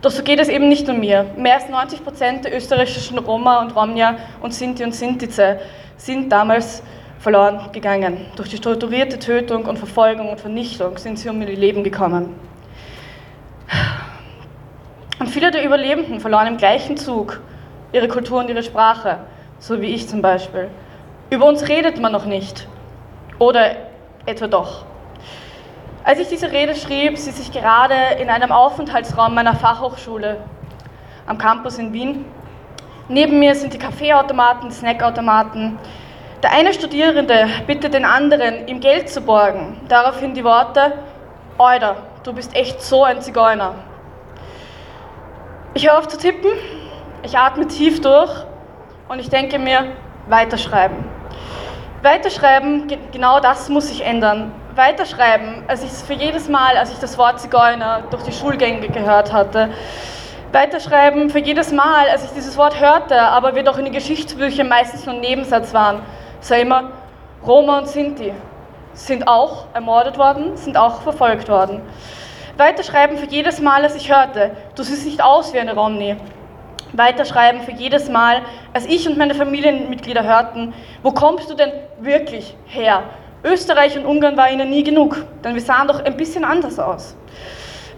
Doch 0.00 0.10
so 0.10 0.22
geht 0.22 0.40
es 0.40 0.48
eben 0.48 0.70
nicht 0.70 0.86
nur 0.86 0.96
mir. 0.96 1.26
Mehr 1.36 1.56
als 1.56 1.68
90 1.68 2.02
Prozent 2.02 2.46
der 2.46 2.56
österreichischen 2.56 3.18
Roma 3.18 3.60
und 3.60 3.76
Romja 3.76 4.16
und 4.40 4.54
Sinti 4.54 4.84
und 4.84 4.94
Sintize 4.94 5.60
sind 5.98 6.32
damals 6.32 6.82
verloren 7.20 7.70
gegangen. 7.72 8.26
Durch 8.36 8.48
die 8.48 8.56
strukturierte 8.56 9.18
Tötung 9.18 9.66
und 9.66 9.78
Verfolgung 9.78 10.30
und 10.30 10.40
Vernichtung 10.40 10.96
sind 10.96 11.18
sie 11.18 11.28
um 11.28 11.40
ihr 11.42 11.48
Leben 11.48 11.84
gekommen. 11.84 12.34
Und 15.18 15.28
viele 15.28 15.50
der 15.50 15.64
Überlebenden 15.64 16.18
verloren 16.18 16.46
im 16.46 16.56
gleichen 16.56 16.96
Zug 16.96 17.40
ihre 17.92 18.08
Kultur 18.08 18.40
und 18.40 18.48
ihre 18.48 18.62
Sprache, 18.62 19.18
so 19.58 19.82
wie 19.82 19.88
ich 19.88 20.08
zum 20.08 20.22
Beispiel. 20.22 20.68
Über 21.28 21.44
uns 21.46 21.68
redet 21.68 22.00
man 22.00 22.10
noch 22.10 22.24
nicht. 22.24 22.66
Oder 23.38 23.76
etwa 24.24 24.46
doch. 24.46 24.84
Als 26.04 26.18
ich 26.18 26.28
diese 26.28 26.50
Rede 26.50 26.74
schrieb, 26.74 27.18
sitze 27.18 27.42
ich 27.42 27.52
gerade 27.52 27.94
in 28.18 28.30
einem 28.30 28.50
Aufenthaltsraum 28.50 29.34
meiner 29.34 29.54
Fachhochschule 29.54 30.38
am 31.26 31.36
Campus 31.36 31.78
in 31.78 31.92
Wien. 31.92 32.24
Neben 33.08 33.38
mir 33.38 33.54
sind 33.54 33.74
die 33.74 33.78
Kaffeeautomaten, 33.78 34.70
Snackautomaten. 34.70 35.78
Der 36.42 36.52
eine 36.52 36.72
Studierende 36.72 37.48
bittet 37.66 37.92
den 37.92 38.06
anderen, 38.06 38.66
ihm 38.66 38.80
Geld 38.80 39.10
zu 39.10 39.20
borgen. 39.20 39.78
Daraufhin 39.88 40.32
die 40.32 40.42
Worte, 40.42 40.94
Euder, 41.58 41.96
du 42.24 42.32
bist 42.32 42.56
echt 42.56 42.80
so 42.80 43.04
ein 43.04 43.20
Zigeuner. 43.20 43.74
Ich 45.74 45.86
höre 45.86 45.98
auf 45.98 46.08
zu 46.08 46.16
tippen, 46.16 46.50
ich 47.22 47.36
atme 47.36 47.66
tief 47.68 48.00
durch 48.00 48.30
und 49.10 49.18
ich 49.18 49.28
denke 49.28 49.58
mir, 49.58 49.84
weiterschreiben. 50.28 51.04
Weiterschreiben, 52.02 52.90
genau 53.12 53.40
das 53.40 53.68
muss 53.68 53.88
sich 53.88 54.02
ändern. 54.02 54.52
Weiterschreiben, 54.74 55.64
als 55.68 55.82
ich 55.82 55.90
es 55.90 56.00
für 56.00 56.14
jedes 56.14 56.48
Mal, 56.48 56.78
als 56.78 56.90
ich 56.90 56.98
das 56.98 57.18
Wort 57.18 57.38
Zigeuner 57.38 58.04
durch 58.10 58.22
die 58.22 58.32
Schulgänge 58.32 58.88
gehört 58.88 59.30
hatte, 59.30 59.68
weiterschreiben 60.52 61.28
für 61.28 61.40
jedes 61.40 61.70
Mal, 61.70 62.08
als 62.10 62.24
ich 62.24 62.30
dieses 62.30 62.56
Wort 62.56 62.80
hörte, 62.80 63.20
aber 63.20 63.54
wir 63.54 63.62
doch 63.62 63.76
in 63.76 63.84
den 63.84 63.92
Geschichtsbüchern 63.92 64.68
meistens 64.68 65.04
nur 65.04 65.16
ein 65.16 65.20
Nebensatz 65.20 65.74
waren, 65.74 66.00
sah 66.40 66.56
immer 66.56 66.90
Roma 67.46 67.78
und 67.78 67.88
Sinti 67.88 68.32
sind 68.92 69.26
auch 69.28 69.66
ermordet 69.72 70.18
worden, 70.18 70.56
sind 70.56 70.76
auch 70.76 71.02
verfolgt 71.02 71.48
worden. 71.48 71.80
Weiterschreiben 72.56 73.16
für 73.16 73.26
jedes 73.26 73.60
Mal, 73.60 73.82
als 73.82 73.94
ich 73.94 74.12
hörte, 74.12 74.50
du 74.74 74.82
siehst 74.82 75.06
nicht 75.06 75.22
aus 75.22 75.54
wie 75.54 75.60
eine 75.60 75.74
Romney 75.74 76.16
weiterschreiben 76.92 77.60
für 77.62 77.72
jedes 77.72 78.08
Mal, 78.08 78.42
als 78.72 78.86
ich 78.86 79.08
und 79.08 79.18
meine 79.18 79.34
Familienmitglieder 79.34 80.24
hörten, 80.24 80.74
wo 81.02 81.12
kommst 81.12 81.50
du 81.50 81.54
denn 81.54 81.72
wirklich 82.00 82.56
her? 82.66 83.04
Österreich 83.44 83.96
und 83.96 84.04
Ungarn 84.04 84.36
war 84.36 84.50
ihnen 84.50 84.68
nie 84.68 84.82
genug, 84.82 85.24
denn 85.42 85.54
wir 85.54 85.62
sahen 85.62 85.88
doch 85.88 86.04
ein 86.04 86.16
bisschen 86.16 86.44
anders 86.44 86.78
aus. 86.78 87.16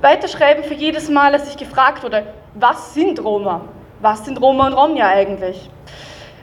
Weiterschreiben 0.00 0.62
für 0.64 0.74
jedes 0.74 1.08
Mal, 1.08 1.32
als 1.32 1.48
ich 1.48 1.56
gefragt 1.56 2.02
wurde, 2.02 2.26
was 2.54 2.94
sind 2.94 3.22
Roma? 3.22 3.62
Was 4.00 4.24
sind 4.24 4.40
Roma 4.40 4.66
und 4.66 4.74
Romja 4.74 5.08
eigentlich? 5.08 5.68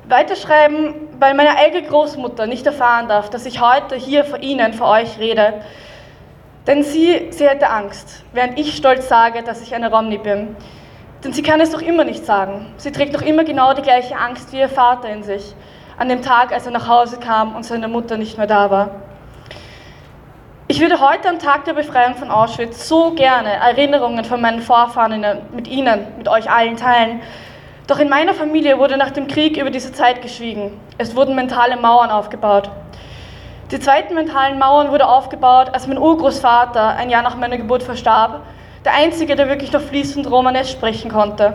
Weiterschreiben, 0.09 0.95
weil 1.19 1.35
meine 1.35 1.55
eigene 1.55 1.87
Großmutter 1.87 2.47
nicht 2.47 2.65
erfahren 2.65 3.07
darf, 3.07 3.29
dass 3.29 3.45
ich 3.45 3.61
heute 3.61 3.95
hier 3.95 4.25
vor 4.25 4.39
Ihnen, 4.39 4.73
vor 4.73 4.89
euch 4.89 5.19
rede. 5.19 5.61
Denn 6.65 6.83
sie, 6.83 7.27
sie 7.29 7.47
hätte 7.47 7.69
Angst, 7.69 8.23
während 8.33 8.57
ich 8.57 8.75
stolz 8.75 9.07
sage, 9.07 9.43
dass 9.43 9.61
ich 9.61 9.75
eine 9.75 9.91
Romney 9.91 10.17
bin. 10.17 10.55
Denn 11.23 11.31
sie 11.31 11.43
kann 11.43 11.61
es 11.61 11.69
doch 11.69 11.81
immer 11.81 12.05
nicht 12.05 12.25
sagen. 12.25 12.73
Sie 12.77 12.91
trägt 12.91 13.13
doch 13.13 13.21
immer 13.21 13.43
genau 13.43 13.73
die 13.73 13.83
gleiche 13.83 14.17
Angst 14.17 14.51
wie 14.51 14.59
ihr 14.59 14.69
Vater 14.69 15.09
in 15.09 15.21
sich, 15.21 15.53
an 15.97 16.09
dem 16.09 16.23
Tag, 16.23 16.51
als 16.53 16.65
er 16.65 16.71
nach 16.71 16.87
Hause 16.87 17.19
kam 17.19 17.55
und 17.55 17.63
seine 17.63 17.87
Mutter 17.87 18.17
nicht 18.17 18.37
mehr 18.37 18.47
da 18.47 18.71
war. 18.71 18.89
Ich 20.67 20.79
würde 20.79 20.99
heute 20.99 21.29
am 21.29 21.37
Tag 21.37 21.65
der 21.65 21.73
Befreiung 21.73 22.15
von 22.15 22.31
Auschwitz 22.31 22.87
so 22.87 23.11
gerne 23.11 23.53
Erinnerungen 23.53 24.25
von 24.25 24.41
meinen 24.41 24.61
Vorfahren 24.61 25.23
mit 25.53 25.67
Ihnen, 25.67 26.07
mit 26.17 26.27
euch 26.27 26.49
allen 26.49 26.77
teilen. 26.77 27.21
Doch 27.89 27.97
in 27.97 28.07
meiner 28.07 28.35
Familie 28.35 28.77
wurde 28.77 28.97
nach 28.97 29.09
dem 29.09 29.27
Krieg 29.27 29.57
über 29.57 29.71
diese 29.71 29.91
Zeit 29.91 30.21
geschwiegen. 30.21 30.79
Es 30.99 31.15
wurden 31.15 31.33
mentale 31.33 31.75
Mauern 31.75 32.11
aufgebaut. 32.11 32.69
Die 33.71 33.79
zweiten 33.79 34.13
mentalen 34.13 34.59
Mauern 34.59 34.91
wurde 34.91 35.07
aufgebaut, 35.07 35.69
als 35.73 35.87
mein 35.87 35.97
Urgroßvater 35.97 36.89
ein 36.97 37.09
Jahr 37.09 37.23
nach 37.23 37.35
meiner 37.35 37.57
Geburt 37.57 37.81
verstarb 37.81 38.41
der 38.85 38.93
Einzige, 38.93 39.35
der 39.35 39.49
wirklich 39.49 39.71
noch 39.71 39.81
fließend 39.81 40.29
Romanes 40.29 40.69
sprechen 40.69 41.09
konnte. 41.09 41.53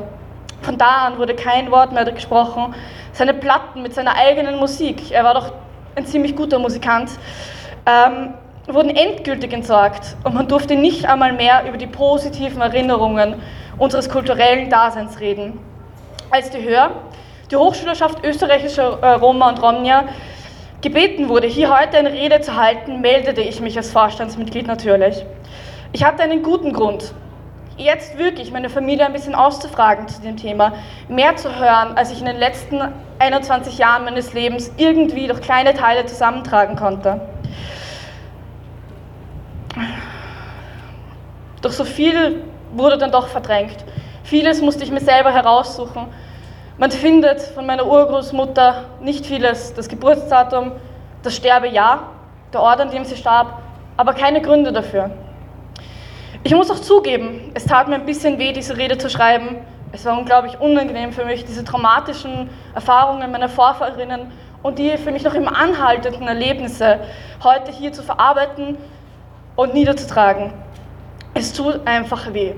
Von 0.62 0.76
da 0.76 1.06
an 1.06 1.18
wurde 1.18 1.36
kein 1.36 1.70
Wort 1.70 1.92
mehr 1.92 2.04
gesprochen. 2.04 2.74
Seine 3.12 3.32
Platten 3.32 3.82
mit 3.82 3.94
seiner 3.94 4.16
eigenen 4.16 4.58
Musik, 4.58 5.12
er 5.12 5.22
war 5.22 5.34
doch 5.34 5.52
ein 5.94 6.04
ziemlich 6.04 6.34
guter 6.34 6.58
Musikant, 6.58 7.12
ähm, 7.86 8.34
wurden 8.66 8.90
endgültig 8.90 9.52
entsorgt 9.52 10.16
und 10.24 10.34
man 10.34 10.48
durfte 10.48 10.74
nicht 10.74 11.06
einmal 11.06 11.32
mehr 11.32 11.62
über 11.68 11.76
die 11.76 11.86
positiven 11.86 12.60
Erinnerungen 12.60 13.40
unseres 13.78 14.10
kulturellen 14.10 14.68
Daseins 14.68 15.20
reden. 15.20 15.60
Als 16.30 16.50
die 16.50 16.62
Hör, 16.62 16.90
die 17.50 17.56
Hochschülerschaft 17.56 18.24
österreichischer 18.24 18.98
äh, 19.02 19.12
Roma 19.14 19.50
und 19.50 19.62
Romnia, 19.62 20.04
gebeten 20.80 21.28
wurde, 21.28 21.46
hier 21.46 21.76
heute 21.76 21.96
eine 21.96 22.12
Rede 22.12 22.40
zu 22.40 22.56
halten, 22.56 23.00
meldete 23.00 23.40
ich 23.40 23.60
mich 23.60 23.76
als 23.76 23.90
Vorstandsmitglied 23.90 24.66
natürlich. 24.66 25.24
Ich 25.92 26.04
hatte 26.04 26.22
einen 26.22 26.42
guten 26.42 26.72
Grund, 26.72 27.14
jetzt 27.76 28.18
wirklich 28.18 28.52
meine 28.52 28.68
Familie 28.68 29.06
ein 29.06 29.12
bisschen 29.12 29.34
auszufragen 29.34 30.08
zu 30.08 30.20
dem 30.20 30.36
Thema, 30.36 30.74
mehr 31.08 31.36
zu 31.36 31.54
hören, 31.58 31.96
als 31.96 32.12
ich 32.12 32.20
in 32.20 32.26
den 32.26 32.36
letzten 32.36 32.80
21 33.18 33.78
Jahren 33.78 34.04
meines 34.04 34.32
Lebens 34.32 34.70
irgendwie 34.76 35.26
durch 35.26 35.40
kleine 35.40 35.74
Teile 35.74 36.06
zusammentragen 36.06 36.76
konnte. 36.76 37.20
Doch 41.62 41.72
so 41.72 41.84
viel 41.84 42.42
wurde 42.74 42.98
dann 42.98 43.10
doch 43.10 43.28
verdrängt. 43.28 43.84
Vieles 44.24 44.62
musste 44.62 44.84
ich 44.84 44.90
mir 44.90 45.00
selber 45.00 45.34
heraussuchen. 45.34 46.06
Man 46.78 46.90
findet 46.90 47.42
von 47.42 47.66
meiner 47.66 47.86
Urgroßmutter 47.86 48.84
nicht 49.00 49.26
vieles, 49.26 49.74
das 49.74 49.86
Geburtsdatum, 49.86 50.72
das 51.22 51.36
Sterbejahr, 51.36 52.08
der 52.50 52.62
Ort, 52.62 52.80
an 52.80 52.90
dem 52.90 53.04
sie 53.04 53.16
starb, 53.16 53.60
aber 53.98 54.14
keine 54.14 54.40
Gründe 54.40 54.72
dafür. 54.72 55.10
Ich 56.42 56.54
muss 56.54 56.70
auch 56.70 56.80
zugeben, 56.80 57.52
es 57.52 57.66
tat 57.66 57.86
mir 57.86 57.96
ein 57.96 58.06
bisschen 58.06 58.38
weh, 58.38 58.54
diese 58.54 58.78
Rede 58.78 58.96
zu 58.96 59.10
schreiben. 59.10 59.58
Es 59.92 60.06
war 60.06 60.18
unglaublich 60.18 60.58
unangenehm 60.58 61.12
für 61.12 61.26
mich, 61.26 61.44
diese 61.44 61.62
traumatischen 61.62 62.48
Erfahrungen 62.74 63.30
meiner 63.30 63.50
Vorfahrinnen 63.50 64.32
und 64.62 64.78
die 64.78 64.96
für 64.96 65.12
mich 65.12 65.22
noch 65.22 65.34
immer 65.34 65.54
anhaltenden 65.54 66.26
Erlebnisse 66.26 66.98
heute 67.42 67.72
hier 67.72 67.92
zu 67.92 68.02
verarbeiten 68.02 68.78
und 69.54 69.74
niederzutragen. 69.74 70.54
Es 71.34 71.52
tut 71.52 71.86
einfach 71.86 72.32
weh. 72.32 72.54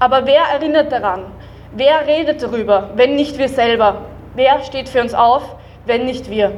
Aber 0.00 0.26
wer 0.26 0.42
erinnert 0.42 0.92
daran? 0.92 1.24
Wer 1.72 2.06
redet 2.06 2.42
darüber, 2.42 2.90
wenn 2.94 3.16
nicht 3.16 3.36
wir 3.36 3.48
selber? 3.48 4.02
Wer 4.34 4.62
steht 4.62 4.88
für 4.88 5.00
uns 5.00 5.12
auf, 5.12 5.42
wenn 5.86 6.06
nicht 6.06 6.30
wir? 6.30 6.52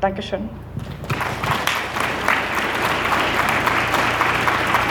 Dankeschön. 0.00 0.48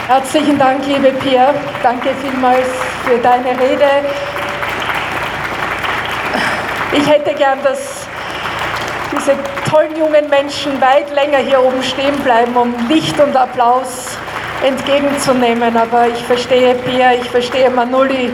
Herzlichen 0.06 0.58
Dank, 0.58 0.86
liebe 0.86 1.10
Pia. 1.12 1.52
Danke 1.82 2.10
vielmals 2.22 2.68
für 3.04 3.18
deine 3.18 3.50
Rede. 3.50 3.90
Ich 6.92 7.06
hätte 7.06 7.34
gern, 7.34 7.58
dass 7.64 8.06
diese 9.12 9.32
tollen 9.68 9.96
jungen 9.96 10.30
Menschen 10.30 10.80
weit 10.80 11.12
länger 11.14 11.38
hier 11.38 11.62
oben 11.62 11.82
stehen 11.82 12.16
bleiben, 12.20 12.56
um 12.56 12.72
Licht 12.88 13.18
und 13.20 13.36
Applaus 13.36 14.16
entgegenzunehmen. 14.66 15.76
Aber 15.76 16.08
ich 16.08 16.22
verstehe 16.24 16.74
Pia, 16.74 17.14
ich 17.14 17.28
verstehe 17.28 17.70
Manuli. 17.70 18.30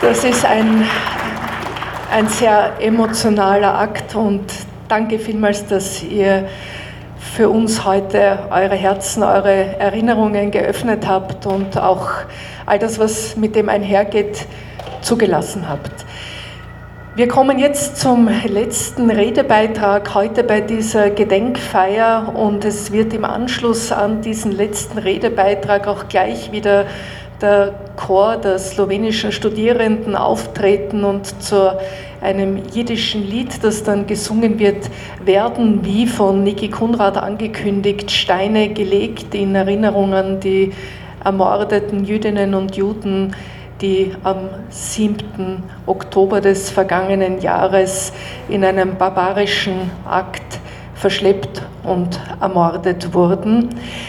Das 0.00 0.24
ist 0.24 0.44
ein, 0.44 0.84
ein 2.12 2.28
sehr 2.28 2.72
emotionaler 2.80 3.78
Akt 3.78 4.14
und 4.14 4.44
danke 4.88 5.18
vielmals, 5.18 5.66
dass 5.66 6.02
ihr 6.02 6.48
für 7.18 7.48
uns 7.50 7.84
heute 7.84 8.38
eure 8.50 8.74
Herzen, 8.74 9.22
eure 9.22 9.78
Erinnerungen 9.78 10.50
geöffnet 10.50 11.06
habt 11.06 11.46
und 11.46 11.78
auch 11.78 12.08
all 12.66 12.78
das, 12.78 12.98
was 12.98 13.36
mit 13.36 13.54
dem 13.54 13.68
einhergeht, 13.68 14.46
zugelassen 15.02 15.68
habt. 15.68 16.07
Wir 17.18 17.26
kommen 17.26 17.58
jetzt 17.58 17.96
zum 17.96 18.30
letzten 18.46 19.10
Redebeitrag 19.10 20.14
heute 20.14 20.44
bei 20.44 20.60
dieser 20.60 21.10
Gedenkfeier 21.10 22.32
und 22.32 22.64
es 22.64 22.92
wird 22.92 23.12
im 23.12 23.24
Anschluss 23.24 23.90
an 23.90 24.22
diesen 24.22 24.52
letzten 24.52 24.98
Redebeitrag 24.98 25.88
auch 25.88 26.06
gleich 26.06 26.52
wieder 26.52 26.86
der 27.40 27.74
Chor 27.96 28.36
der 28.36 28.60
slowenischen 28.60 29.32
Studierenden 29.32 30.14
auftreten 30.14 31.02
und 31.02 31.42
zu 31.42 31.76
einem 32.20 32.62
jiddischen 32.72 33.28
Lied, 33.28 33.64
das 33.64 33.82
dann 33.82 34.06
gesungen 34.06 34.60
wird, 34.60 34.88
werden, 35.24 35.84
wie 35.84 36.06
von 36.06 36.44
Niki 36.44 36.68
Kunrad 36.68 37.16
angekündigt, 37.16 38.12
Steine 38.12 38.68
gelegt 38.68 39.34
in 39.34 39.56
Erinnerung 39.56 40.14
an 40.14 40.38
die 40.38 40.72
ermordeten 41.24 42.04
Jüdinnen 42.04 42.54
und 42.54 42.76
Juden, 42.76 43.34
die 43.80 44.14
am 44.24 44.48
7. 44.70 45.62
Oktober 45.86 46.40
des 46.40 46.70
vergangenen 46.70 47.40
Jahres 47.40 48.12
in 48.48 48.64
einem 48.64 48.96
barbarischen 48.96 49.90
Akt 50.04 50.60
verschleppt 50.94 51.62
und 51.84 52.20
ermordet 52.40 53.14
wurden. 53.14 53.68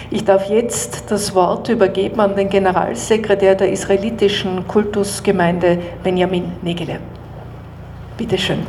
Ich 0.09 0.25
darf 0.25 0.49
jetzt 0.49 1.11
das 1.11 1.35
Wort 1.35 1.69
übergeben 1.69 2.19
an 2.19 2.35
den 2.35 2.49
Generalsekretär 2.49 3.55
der 3.55 3.71
israelitischen 3.71 4.67
Kultusgemeinde 4.67 5.77
Benjamin 6.03 6.53
Negele. 6.63 6.99
Bitte 8.17 8.37
schön. 8.37 8.59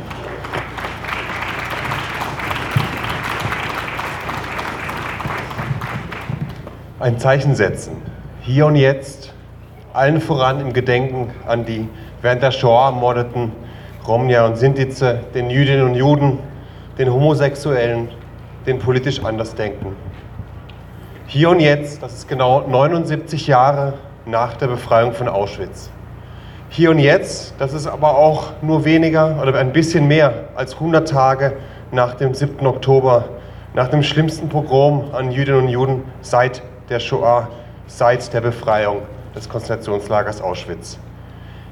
Ein 6.99 7.17
Zeichen 7.17 7.55
setzen, 7.55 7.93
hier 8.41 8.67
und 8.67 8.75
jetzt, 8.75 9.20
allen 9.93 10.21
voran 10.21 10.59
im 10.59 10.73
Gedenken 10.73 11.31
an 11.47 11.65
die 11.65 11.87
während 12.21 12.41
der 12.41 12.51
Shoah 12.51 12.87
ermordeten 12.87 13.51
Romja 14.07 14.45
und 14.45 14.57
Sintize, 14.57 15.19
den 15.33 15.49
Jüdinnen 15.49 15.85
und 15.85 15.95
Juden, 15.95 16.39
den 16.97 17.11
Homosexuellen, 17.13 18.09
den 18.65 18.79
politisch 18.79 19.23
Andersdenken. 19.23 19.95
Hier 21.27 21.49
und 21.49 21.59
jetzt, 21.59 22.01
das 22.01 22.13
ist 22.13 22.27
genau 22.27 22.61
79 22.67 23.47
Jahre 23.47 23.93
nach 24.25 24.55
der 24.57 24.67
Befreiung 24.67 25.13
von 25.13 25.27
Auschwitz. 25.27 25.89
Hier 26.69 26.91
und 26.91 26.99
jetzt, 26.99 27.53
das 27.59 27.73
ist 27.73 27.87
aber 27.87 28.17
auch 28.17 28.53
nur 28.61 28.85
weniger 28.85 29.41
oder 29.41 29.57
ein 29.59 29.73
bisschen 29.73 30.07
mehr 30.07 30.45
als 30.55 30.73
100 30.75 31.07
Tage 31.07 31.53
nach 31.91 32.15
dem 32.15 32.33
7. 32.33 32.65
Oktober, 32.65 33.25
nach 33.73 33.89
dem 33.89 34.03
schlimmsten 34.03 34.49
Pogrom 34.49 35.13
an 35.13 35.31
Jüdinnen 35.31 35.63
und 35.63 35.67
Juden 35.69 36.03
seit 36.21 36.61
der 36.89 36.99
Shoah, 36.99 37.47
seit 37.87 38.33
der 38.33 38.41
Befreiung 38.41 39.01
des 39.35 39.49
Konzentrationslagers 39.49 40.41
Auschwitz. 40.41 40.97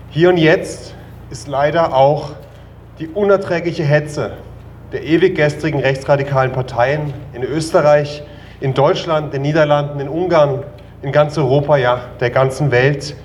Hier 0.09 0.29
und 0.29 0.37
jetzt 0.37 0.95
ist 1.29 1.47
leider 1.47 1.95
auch 1.95 2.31
die 2.99 3.07
unerträgliche 3.07 3.83
Hetze 3.83 4.33
der 4.91 5.03
ewig 5.03 5.35
gestrigen 5.35 5.79
rechtsradikalen 5.79 6.51
Parteien 6.51 7.13
in 7.33 7.43
Österreich, 7.43 8.23
in 8.59 8.73
Deutschland, 8.73 9.33
den 9.33 9.43
Niederlanden, 9.43 9.99
in 9.99 10.09
Ungarn, 10.09 10.63
in 11.01 11.11
ganz 11.11 11.37
Europa, 11.37 11.77
ja, 11.77 12.01
der 12.19 12.31
ganzen 12.31 12.71
Welt, 12.71 13.15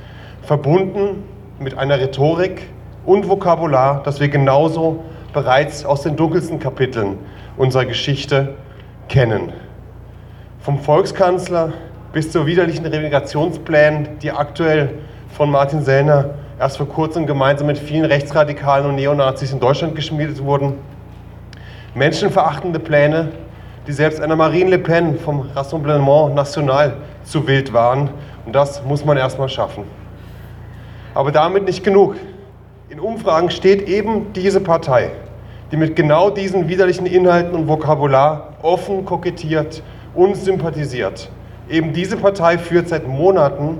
verbunden 0.42 1.24
mit 1.58 1.78
einer 1.78 1.98
Rhetorik 1.98 2.68
und 3.06 3.28
Vokabular, 3.28 4.02
das 4.04 4.20
wir 4.20 4.28
genauso 4.28 5.04
bereits 5.32 5.84
aus 5.84 6.02
den 6.02 6.16
dunkelsten 6.16 6.58
Kapiteln 6.58 7.18
unserer 7.56 7.86
Geschichte 7.86 8.54
kennen. 9.08 9.52
Vom 10.60 10.78
Volkskanzler 10.78 11.72
bis 12.14 12.30
zu 12.30 12.46
widerlichen 12.46 12.86
Relegationsplänen, 12.86 14.20
die 14.22 14.30
aktuell 14.30 15.00
von 15.36 15.50
Martin 15.50 15.82
Sellner 15.82 16.30
erst 16.60 16.76
vor 16.76 16.88
kurzem 16.88 17.26
gemeinsam 17.26 17.66
mit 17.66 17.76
vielen 17.76 18.04
Rechtsradikalen 18.04 18.86
und 18.86 18.94
Neonazis 18.94 19.52
in 19.52 19.58
Deutschland 19.58 19.96
geschmiedet 19.96 20.40
wurden. 20.42 20.74
Menschenverachtende 21.92 22.78
Pläne, 22.78 23.32
die 23.88 23.92
selbst 23.92 24.20
einer 24.20 24.36
Marine 24.36 24.70
Le 24.70 24.78
Pen 24.78 25.18
vom 25.18 25.40
Rassemblement 25.56 26.36
National 26.36 26.98
zu 27.24 27.48
wild 27.48 27.72
waren. 27.72 28.10
Und 28.46 28.54
das 28.54 28.84
muss 28.84 29.04
man 29.04 29.16
erstmal 29.16 29.48
schaffen. 29.48 29.82
Aber 31.14 31.32
damit 31.32 31.64
nicht 31.64 31.82
genug. 31.82 32.14
In 32.90 33.00
Umfragen 33.00 33.50
steht 33.50 33.88
eben 33.88 34.32
diese 34.34 34.60
Partei, 34.60 35.10
die 35.72 35.76
mit 35.76 35.96
genau 35.96 36.30
diesen 36.30 36.68
widerlichen 36.68 37.06
Inhalten 37.06 37.56
und 37.56 37.66
Vokabular 37.66 38.54
offen 38.62 39.04
kokettiert 39.04 39.82
und 40.14 40.36
sympathisiert. 40.36 41.28
Eben 41.74 41.92
diese 41.92 42.16
Partei 42.16 42.56
führt 42.56 42.88
seit 42.88 43.08
Monaten 43.08 43.78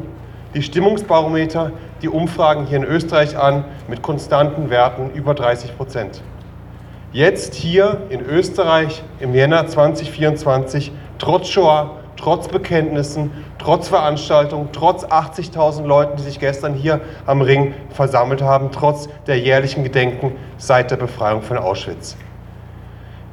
die 0.52 0.64
Stimmungsbarometer, 0.64 1.70
die 2.02 2.08
Umfragen 2.08 2.66
hier 2.66 2.78
in 2.78 2.84
Österreich 2.84 3.38
an 3.38 3.64
mit 3.86 4.02
konstanten 4.02 4.68
Werten 4.68 5.12
über 5.14 5.32
30 5.32 5.76
Prozent. 5.76 6.20
Jetzt 7.12 7.54
hier 7.54 7.98
in 8.08 8.20
Österreich 8.20 9.04
im 9.20 9.32
Jänner 9.32 9.68
2024, 9.68 10.90
trotz 11.20 11.46
Shoah, 11.46 11.92
trotz 12.16 12.48
Bekenntnissen, 12.48 13.30
trotz 13.60 13.86
Veranstaltungen, 13.86 14.70
trotz 14.72 15.04
80.000 15.04 15.86
Leuten, 15.86 16.16
die 16.16 16.24
sich 16.24 16.40
gestern 16.40 16.74
hier 16.74 17.00
am 17.26 17.42
Ring 17.42 17.74
versammelt 17.90 18.42
haben, 18.42 18.72
trotz 18.72 19.08
der 19.28 19.38
jährlichen 19.38 19.84
Gedenken 19.84 20.32
seit 20.58 20.90
der 20.90 20.96
Befreiung 20.96 21.42
von 21.42 21.58
Auschwitz. 21.58 22.16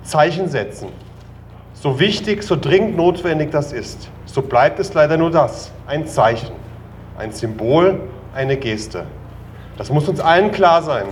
Zeichen 0.04 0.50
setzen. 0.50 0.90
So 1.74 2.00
wichtig, 2.00 2.44
so 2.44 2.56
dringend 2.56 2.96
notwendig 2.96 3.50
das 3.50 3.74
ist, 3.74 4.12
so 4.32 4.42
bleibt 4.42 4.80
es 4.80 4.94
leider 4.94 5.18
nur 5.18 5.32
das, 5.32 5.72
ein 5.88 6.08
Zeichen 6.08 6.62
ein 7.22 7.32
Symbol, 7.32 8.00
eine 8.34 8.58
Geste. 8.58 9.06
Das 9.78 9.92
muss 9.92 10.08
uns 10.08 10.20
allen 10.20 10.52
klar 10.52 10.82
sein. 10.82 11.06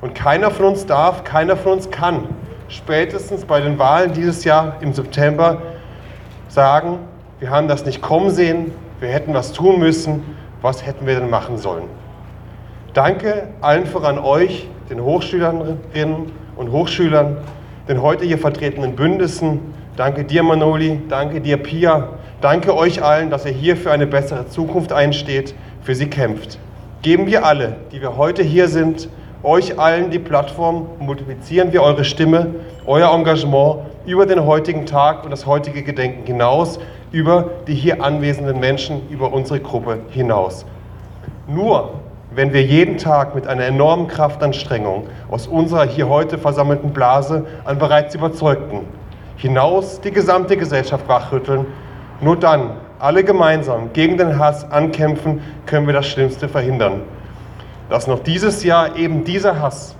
Und 0.00 0.14
keiner 0.14 0.50
von 0.50 0.66
uns 0.66 0.86
darf, 0.86 1.24
keiner 1.24 1.56
von 1.56 1.72
uns 1.72 1.90
kann 1.90 2.28
spätestens 2.68 3.44
bei 3.44 3.60
den 3.60 3.78
Wahlen 3.78 4.12
dieses 4.12 4.44
Jahr 4.44 4.76
im 4.80 4.92
September 4.92 5.62
sagen, 6.48 6.98
wir 7.38 7.50
haben 7.50 7.68
das 7.68 7.84
nicht 7.84 8.02
kommen 8.02 8.30
sehen, 8.30 8.72
wir 8.98 9.08
hätten 9.08 9.34
was 9.34 9.52
tun 9.52 9.78
müssen, 9.78 10.36
was 10.62 10.84
hätten 10.84 11.06
wir 11.06 11.18
denn 11.18 11.30
machen 11.30 11.58
sollen. 11.58 11.84
Danke 12.92 13.48
allen 13.60 13.86
voran 13.86 14.18
euch, 14.18 14.68
den 14.88 15.00
Hochschülerinnen 15.02 16.32
und 16.56 16.72
Hochschülern, 16.72 17.36
den 17.88 18.02
heute 18.02 18.24
hier 18.24 18.38
vertretenen 18.38 18.96
Bündnissen. 18.96 19.74
Danke 19.96 20.24
dir, 20.24 20.42
Manoli, 20.42 21.02
danke 21.08 21.40
dir, 21.40 21.56
Pia, 21.56 22.08
Danke 22.40 22.74
euch 22.74 23.02
allen, 23.02 23.28
dass 23.28 23.44
ihr 23.44 23.52
hier 23.52 23.76
für 23.76 23.92
eine 23.92 24.06
bessere 24.06 24.48
Zukunft 24.48 24.94
einsteht, 24.94 25.54
für 25.82 25.94
sie 25.94 26.08
kämpft. 26.08 26.58
Geben 27.02 27.26
wir 27.26 27.44
alle, 27.44 27.76
die 27.92 28.00
wir 28.00 28.16
heute 28.16 28.42
hier 28.42 28.68
sind, 28.68 29.10
euch 29.42 29.78
allen 29.78 30.10
die 30.10 30.18
Plattform, 30.18 30.86
multiplizieren 31.00 31.70
wir 31.74 31.82
eure 31.82 32.02
Stimme, 32.02 32.54
euer 32.86 33.12
Engagement 33.12 33.80
über 34.06 34.24
den 34.24 34.46
heutigen 34.46 34.86
Tag 34.86 35.24
und 35.24 35.30
das 35.30 35.44
heutige 35.44 35.82
Gedenken 35.82 36.24
hinaus, 36.24 36.78
über 37.12 37.50
die 37.66 37.74
hier 37.74 38.02
anwesenden 38.02 38.58
Menschen, 38.58 39.02
über 39.10 39.34
unsere 39.34 39.60
Gruppe 39.60 39.98
hinaus. 40.08 40.64
Nur 41.46 41.90
wenn 42.30 42.54
wir 42.54 42.62
jeden 42.62 42.96
Tag 42.96 43.34
mit 43.34 43.46
einer 43.46 43.64
enormen 43.64 44.08
Kraftanstrengung 44.08 45.08
aus 45.30 45.46
unserer 45.46 45.84
hier 45.84 46.08
heute 46.08 46.38
versammelten 46.38 46.94
Blase 46.94 47.44
an 47.66 47.78
bereits 47.78 48.14
Überzeugten 48.14 48.86
hinaus 49.36 50.00
die 50.00 50.10
gesamte 50.10 50.56
Gesellschaft 50.56 51.06
wachrütteln, 51.06 51.66
nur 52.20 52.36
dann, 52.36 52.72
alle 52.98 53.24
gemeinsam 53.24 53.92
gegen 53.92 54.18
den 54.18 54.38
Hass 54.38 54.70
ankämpfen, 54.70 55.40
können 55.66 55.86
wir 55.86 55.94
das 55.94 56.06
Schlimmste 56.06 56.48
verhindern. 56.48 57.02
Dass 57.88 58.06
noch 58.06 58.20
dieses 58.20 58.62
Jahr 58.62 58.96
eben 58.96 59.24
dieser 59.24 59.60
Hass, 59.60 59.96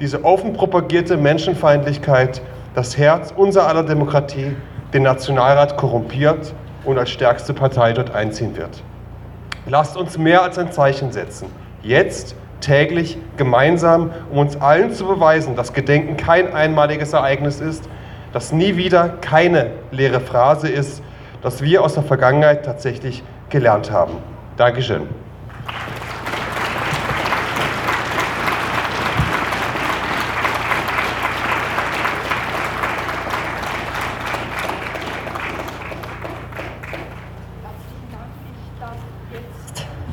diese 0.00 0.24
offen 0.24 0.52
propagierte 0.52 1.16
Menschenfeindlichkeit 1.16 2.42
das 2.74 2.98
Herz 2.98 3.32
unserer 3.34 3.68
aller 3.68 3.84
Demokratie, 3.84 4.56
den 4.92 5.04
Nationalrat 5.04 5.76
korrumpiert 5.76 6.52
und 6.84 6.98
als 6.98 7.10
stärkste 7.10 7.54
Partei 7.54 7.92
dort 7.92 8.14
einziehen 8.14 8.56
wird. 8.56 8.82
Lasst 9.66 9.96
uns 9.96 10.18
mehr 10.18 10.42
als 10.42 10.58
ein 10.58 10.72
Zeichen 10.72 11.12
setzen. 11.12 11.46
Jetzt, 11.82 12.36
täglich, 12.60 13.16
gemeinsam, 13.36 14.10
um 14.30 14.38
uns 14.38 14.60
allen 14.60 14.92
zu 14.92 15.06
beweisen, 15.06 15.56
dass 15.56 15.72
Gedenken 15.72 16.16
kein 16.16 16.52
einmaliges 16.52 17.12
Ereignis 17.12 17.60
ist, 17.60 17.88
dass 18.32 18.52
nie 18.52 18.76
wieder 18.76 19.08
keine 19.20 19.70
leere 19.90 20.20
Phrase 20.20 20.68
ist, 20.68 21.02
das 21.44 21.60
wir 21.60 21.84
aus 21.84 21.92
der 21.92 22.02
Vergangenheit 22.02 22.64
tatsächlich 22.64 23.22
gelernt 23.50 23.92
haben. 23.92 24.14
Dankeschön. 24.56 25.02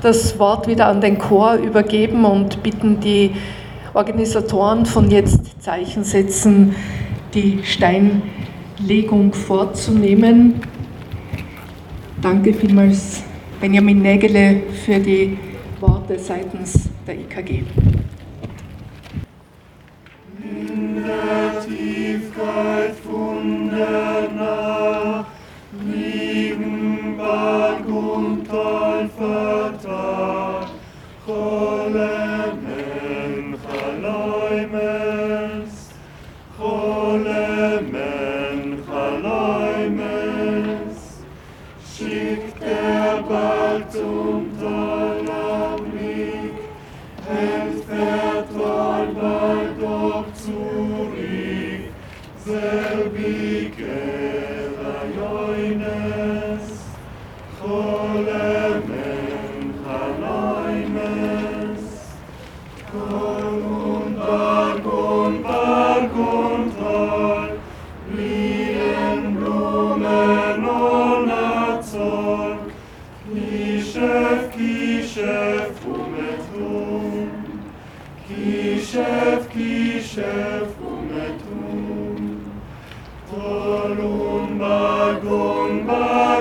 das 0.02 0.40
Wort 0.40 0.68
wieder 0.68 0.88
an 0.88 1.00
den 1.00 1.20
Chor 1.20 1.54
übergeben 1.54 2.26
und 2.26 2.64
bitten 2.64 3.00
die 3.00 3.36
Organisatoren 3.94 4.88
von 4.88 5.12
Jetzt 5.12 5.62
Zeichen 5.62 6.04
setzen, 6.04 6.76
die 7.36 7.64
Steinlegung 7.64 9.32
vorzunehmen. 9.32 10.71
Danke 12.22 12.54
vielmals, 12.54 13.24
Benjamin 13.60 14.00
Nägele, 14.04 14.62
für 14.86 15.00
die 15.00 15.40
Worte 15.80 16.20
seitens 16.20 16.88
der 17.08 17.16
IKG. 17.16 17.64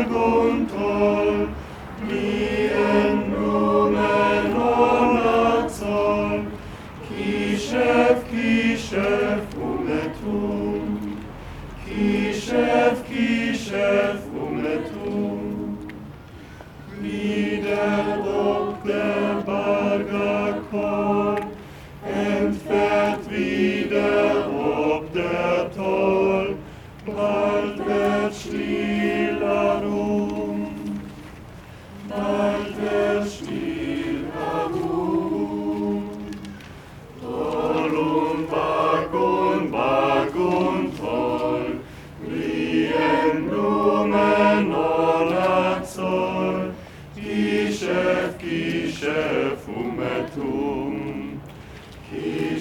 alb 0.01 0.11
und 0.11 0.90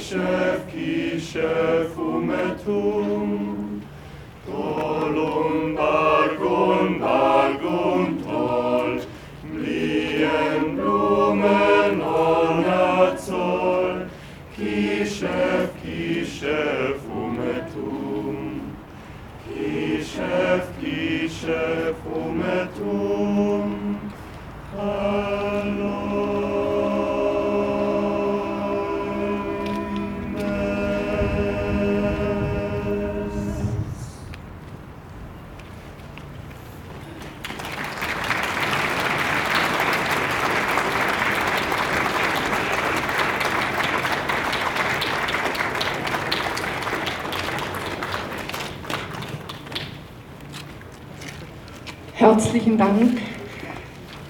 Kishev, 0.09 0.61
Kishev, 0.71 1.93
Umetu. 1.95 3.08
Herzlichen 52.29 52.77
Dank 52.77 53.17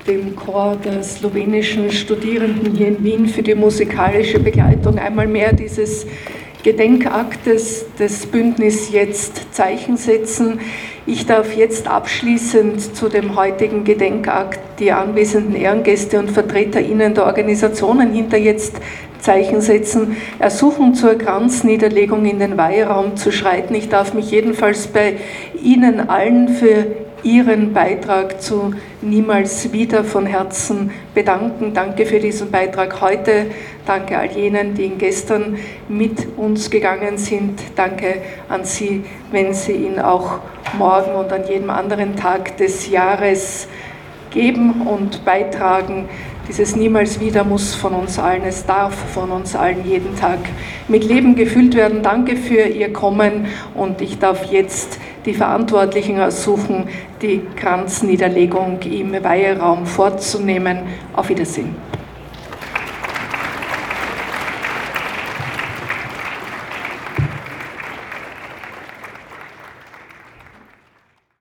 dem 0.08 0.34
Chor 0.34 0.78
der 0.78 1.04
slowenischen 1.04 1.92
Studierenden 1.92 2.74
hier 2.74 2.88
in 2.88 3.04
Wien 3.04 3.28
für 3.28 3.44
die 3.44 3.56
musikalische 3.56 4.40
Begleitung 4.40 4.98
einmal 4.98 5.28
mehr 5.28 5.52
dieses 5.52 6.08
Gedenkaktes 6.64 7.88
des 8.00 8.26
Bündnis 8.26 8.90
Jetzt 8.90 9.54
Zeichen 9.54 9.98
setzen. 9.98 10.62
Ich 11.06 11.26
darf 11.26 11.58
jetzt 11.58 11.90
abschließend 11.90 12.96
zu 12.96 13.10
dem 13.10 13.36
heutigen 13.36 13.84
Gedenkakt 13.84 14.80
die 14.80 14.94
anwesenden 14.94 15.56
Ehrengäste 15.56 16.20
und 16.20 16.32
VertreterInnen 16.32 17.14
der 17.14 17.26
Organisationen 17.26 18.14
hinter 18.14 18.38
Jetzt 18.38 18.78
Zeichen 19.20 19.60
setzen, 19.60 20.16
ersuchen 20.40 20.96
zur 20.96 21.16
Kranzniederlegung 21.16 22.26
in 22.26 22.40
den 22.40 22.58
Weihraum 22.58 23.18
zu 23.18 23.34
schreiten. 23.34 23.76
Ich 23.76 23.90
darf 23.90 24.14
mich 24.14 24.32
jedenfalls 24.32 24.88
bei 24.88 25.18
Ihnen 25.62 26.10
allen 26.10 26.48
für 26.48 27.09
Ihren 27.24 27.74
Beitrag 27.74 28.42
zu 28.42 28.74
Niemals 29.02 29.72
wieder 29.72 30.04
von 30.04 30.26
Herzen 30.26 30.92
bedanken. 31.14 31.74
Danke 31.74 32.06
für 32.06 32.20
diesen 32.20 32.52
Beitrag 32.52 33.02
heute. 33.02 33.48
Danke 33.86 34.18
all 34.18 34.32
jenen, 34.32 34.74
die 34.74 34.84
ihn 34.84 34.98
gestern 34.98 35.58
mit 35.88 36.28
uns 36.38 36.70
gegangen 36.70 37.18
sind. 37.18 37.62
Danke 37.76 38.22
an 38.48 38.64
Sie, 38.64 39.04
wenn 39.32 39.54
Sie 39.54 39.74
ihn 39.74 40.00
auch 40.00 40.40
morgen 40.78 41.12
und 41.12 41.32
an 41.32 41.48
jedem 41.48 41.70
anderen 41.70 42.16
Tag 42.16 42.58
des 42.58 42.90
Jahres 42.90 43.68
geben 44.32 44.88
und 44.88 45.26
beitragen. 45.26 46.08
Dieses 46.50 46.76
Niemals 46.76 47.20
wieder 47.20 47.44
muss 47.44 47.76
von 47.76 47.94
uns 47.94 48.18
allen, 48.18 48.42
es 48.44 48.66
darf 48.66 48.96
von 49.14 49.30
uns 49.30 49.56
allen 49.56 49.86
jeden 49.86 50.16
Tag 50.16 50.40
mit 50.88 51.04
Leben 51.04 51.36
gefüllt 51.36 51.76
werden. 51.76 52.02
Danke 52.02 52.36
für 52.36 52.64
Ihr 52.64 52.92
Kommen 52.92 53.46
und 53.76 54.02
ich 54.02 54.18
darf 54.18 54.46
jetzt 54.52 55.00
die 55.28 55.36
Verantwortlichen 55.36 56.18
ersuchen, 56.18 56.88
die 57.22 57.44
Kranzniederlegung 57.56 58.80
im 58.82 59.12
Weiheraum 59.24 59.86
vorzunehmen. 59.86 60.80
Auf 61.14 61.30
Wiedersehen. 61.30 61.76